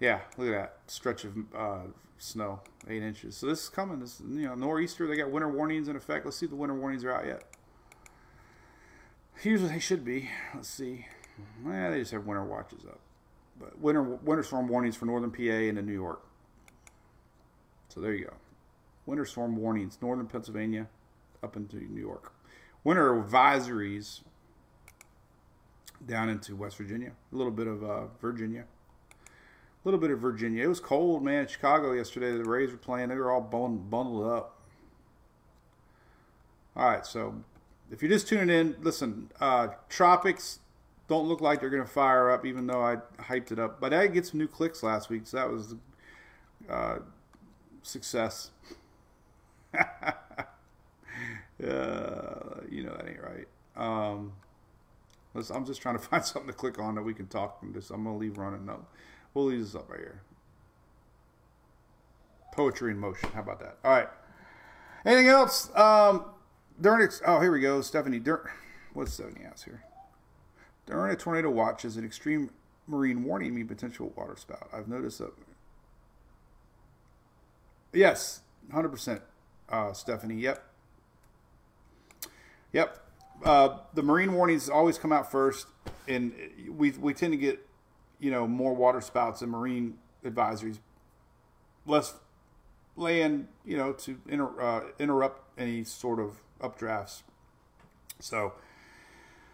[0.00, 1.80] yeah, look at that stretch of uh,
[2.18, 3.36] snow, eight inches.
[3.36, 4.00] So this is coming.
[4.00, 5.06] This you know nor'easter.
[5.06, 6.24] They got winter warnings in effect.
[6.24, 7.42] Let's see if the winter warnings are out yet.
[9.36, 10.30] Here's what they should be.
[10.54, 11.06] Let's see.
[11.66, 13.00] Yeah, they just have winter watches up.
[13.58, 16.22] But winter winter storm warnings for northern PA and in New York.
[17.88, 18.34] So there you go.
[19.04, 20.86] Winter storm warnings, northern Pennsylvania,
[21.42, 22.32] up into New York.
[22.84, 24.20] Winter advisories
[26.06, 28.64] down into West Virginia, a little bit of uh, Virginia
[29.84, 30.64] a little bit of Virginia.
[30.64, 31.46] It was cold, man.
[31.48, 33.08] Chicago yesterday, the Rays were playing.
[33.08, 34.58] They were all bundled up.
[36.76, 37.34] All right, so
[37.90, 39.30] if you're just tuning in, listen.
[39.40, 40.60] Uh, tropics
[41.08, 43.80] don't look like they're going to fire up, even though I hyped it up.
[43.80, 45.74] But I did get some new clicks last week, so that was
[46.70, 46.98] uh,
[47.82, 48.50] success.
[49.78, 49.84] uh,
[52.70, 53.48] you know that ain't right.
[53.76, 54.32] Um,
[55.34, 57.58] I'm just trying to find something to click on that we can talk.
[57.62, 58.86] I'm just I'm gonna leave running though.
[59.34, 60.20] We'll leave this up right here.
[62.52, 63.30] Poetry in motion.
[63.34, 63.78] How about that?
[63.84, 64.08] All right.
[65.04, 65.74] Anything else?
[65.76, 66.26] Um,
[66.80, 67.80] during oh, here we go.
[67.80, 68.52] Stephanie, dur-
[68.92, 69.84] what's Stephanie ask here?
[70.86, 72.50] During a tornado watch is an extreme
[72.86, 74.68] marine warning me potential water spout.
[74.72, 75.32] I've noticed that.
[77.92, 78.40] Yes,
[78.72, 79.20] 100%,
[79.68, 80.36] uh, Stephanie.
[80.36, 80.64] Yep.
[82.72, 82.98] Yep.
[83.44, 85.66] Uh, the marine warnings always come out first,
[86.08, 86.32] and
[86.68, 87.66] we, we tend to get
[88.22, 90.78] you know, more water spouts and marine advisories,
[91.84, 92.14] less
[92.96, 97.22] land, you know, to inter, uh, interrupt any sort of updrafts.
[98.20, 98.52] So,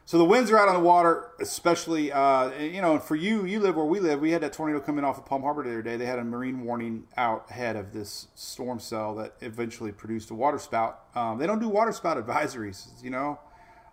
[0.05, 3.59] so the winds are out on the water, especially, uh, you know, for you, you
[3.59, 4.21] live where we live.
[4.21, 5.97] We had that tornado coming off of Palm Harbor the other day.
[5.97, 10.35] They had a marine warning out ahead of this storm cell that eventually produced a
[10.35, 11.05] water spout.
[11.15, 13.39] Um, they don't do water spout advisories, you know.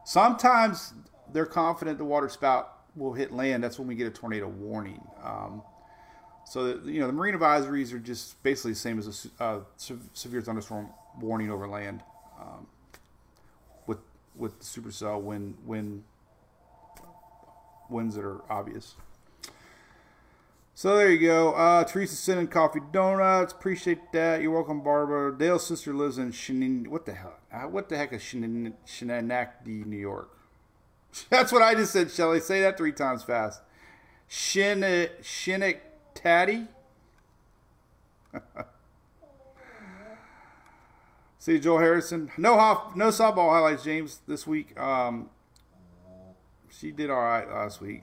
[0.03, 0.93] Sometimes
[1.31, 5.01] they're confident the water spout will hit land, that's when we get a tornado warning.
[5.23, 5.61] Um,
[6.45, 9.59] so you know the marine advisories are just basically the same as a uh,
[10.13, 10.89] severe thunderstorm
[11.19, 12.01] warning over land,
[12.39, 12.67] um,
[13.87, 13.99] with
[14.35, 16.03] with the supercell when when
[17.89, 18.95] winds that are obvious.
[20.77, 21.53] So there you go.
[21.53, 23.53] Uh, Teresa sending coffee donuts.
[23.53, 24.41] Appreciate that.
[24.41, 25.35] You're welcome, Barbara.
[25.35, 26.85] Dale's sister lives in.
[26.89, 27.39] What the hell?
[27.51, 30.37] Uh, what the heck is Shenandoah, New York?
[31.29, 32.39] That's what I just said, Shelly.
[32.39, 33.61] Say that three times fast.
[34.27, 34.81] Shin
[35.21, 35.79] Shinnick
[36.13, 36.67] Tatty.
[41.39, 42.31] See Joel Harrison.
[42.37, 44.75] No Hoff, no softball highlights, James, this week.
[44.79, 45.29] Um,
[46.71, 48.01] she did all right last week.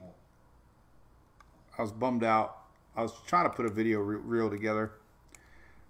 [1.77, 2.57] I was bummed out.
[2.95, 4.93] I was trying to put a video reel together.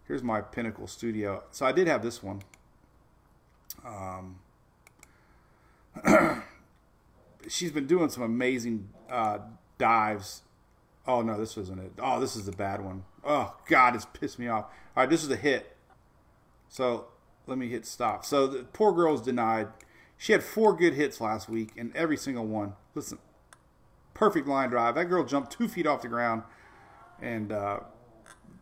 [0.08, 1.44] Here's my Pinnacle Studio.
[1.52, 2.42] So I did have this one.
[3.86, 4.40] Um,
[7.48, 9.40] she's been doing some amazing uh,
[9.78, 10.44] dives.
[11.06, 11.92] Oh no, this wasn't it.
[12.00, 13.04] Oh, this is the bad one.
[13.24, 14.66] Oh God, it's pissed me off.
[14.96, 15.76] All right, this is a hit.
[16.70, 17.08] So
[17.48, 18.26] let me hit stop.
[18.26, 19.68] So the poor girl's denied.
[20.18, 22.74] She had four good hits last week, and every single one.
[22.96, 23.18] Listen,
[24.14, 24.96] perfect line drive.
[24.96, 26.44] That girl jumped two feet off the ground,
[27.22, 27.80] and uh,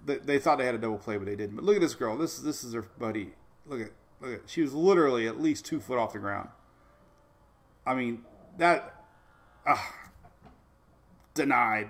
[0.05, 1.55] they, they thought they had a double play, but they didn't.
[1.55, 2.17] But look at this girl.
[2.17, 3.33] This this is her buddy.
[3.67, 4.49] Look at look at.
[4.49, 6.49] She was literally at least two foot off the ground.
[7.85, 8.23] I mean
[8.61, 8.95] that.
[9.67, 9.95] ah,
[11.33, 11.89] denied.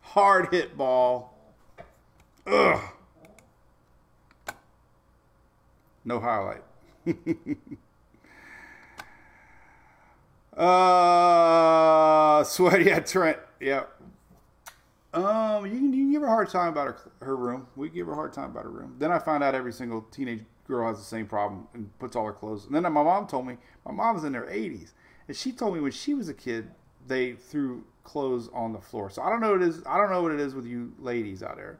[0.00, 1.36] Hard hit ball.
[2.46, 2.80] Ugh.
[6.04, 6.62] No highlight.
[10.56, 13.38] uh, sweaty at Trent.
[13.60, 14.00] Yep.
[15.14, 17.66] Um, you you give her a hard time about her her room.
[17.76, 18.96] We give her a hard time about her room.
[18.98, 22.24] Then I find out every single teenage girl has the same problem and puts all
[22.26, 22.66] her clothes.
[22.66, 24.92] And then my mom told me my mom's in her 80s,
[25.28, 26.70] and she told me when she was a kid
[27.06, 29.10] they threw clothes on the floor.
[29.10, 29.82] So I don't know what it is.
[29.86, 31.78] I don't know what it is with you ladies out there.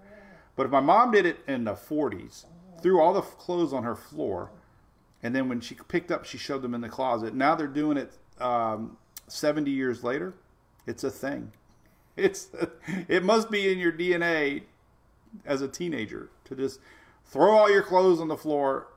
[0.57, 2.45] But if my mom did it in the 40s,
[2.81, 4.51] threw all the clothes on her floor,
[5.23, 7.35] and then when she picked up, she shoved them in the closet.
[7.35, 8.97] Now they're doing it um,
[9.29, 10.35] 70 years later.
[10.87, 11.53] It's a thing.
[12.15, 12.49] It's
[13.09, 14.65] it must be in your DNA
[15.47, 16.79] as a teenager to just
[17.25, 18.89] throw all your clothes on the floor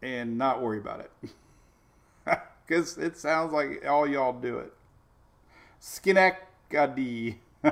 [0.00, 1.10] and not worry about it.
[2.72, 4.72] Because it sounds like all y'all do it.
[5.78, 7.38] Schenectady.
[7.64, 7.70] all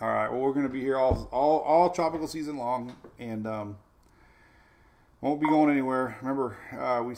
[0.00, 0.30] right.
[0.30, 3.76] Well, we're going to be here all all all tropical season long, and um,
[5.20, 6.16] won't be going anywhere.
[6.22, 7.16] Remember, uh, we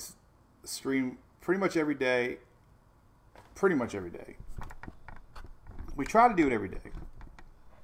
[0.65, 2.39] stream pretty much every day.
[3.55, 4.35] Pretty much every day.
[5.95, 6.91] We try to do it every day,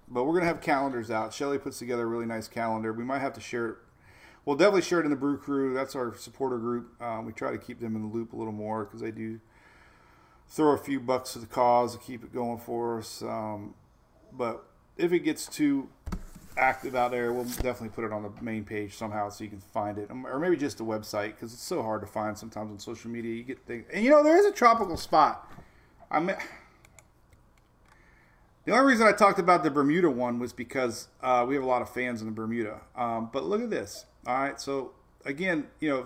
[0.09, 1.32] but we're going to have calendars out.
[1.32, 2.92] Shelly puts together a really nice calendar.
[2.92, 3.76] We might have to share it.
[4.51, 5.74] We'll definitely share it in the Brew Crew.
[5.74, 7.01] That's our supporter group.
[7.01, 9.38] Um, we try to keep them in the loop a little more because they do
[10.48, 13.22] throw a few bucks to the cause to keep it going for us.
[13.22, 13.76] Um,
[14.32, 14.64] but
[14.96, 15.88] if it gets too
[16.59, 19.61] active out there, we'll definitely put it on the main page somehow so you can
[19.61, 22.72] find it, Um, or maybe just the website because it's so hard to find sometimes
[22.72, 23.33] on social media.
[23.33, 25.49] You get things, and you know there is a tropical spot.
[26.11, 26.34] I mean,
[28.64, 31.68] the only reason I talked about the Bermuda one was because uh, we have a
[31.68, 32.80] lot of fans in the Bermuda.
[32.96, 34.07] Um, but look at this.
[34.26, 34.92] All right, so
[35.25, 35.99] again, you know,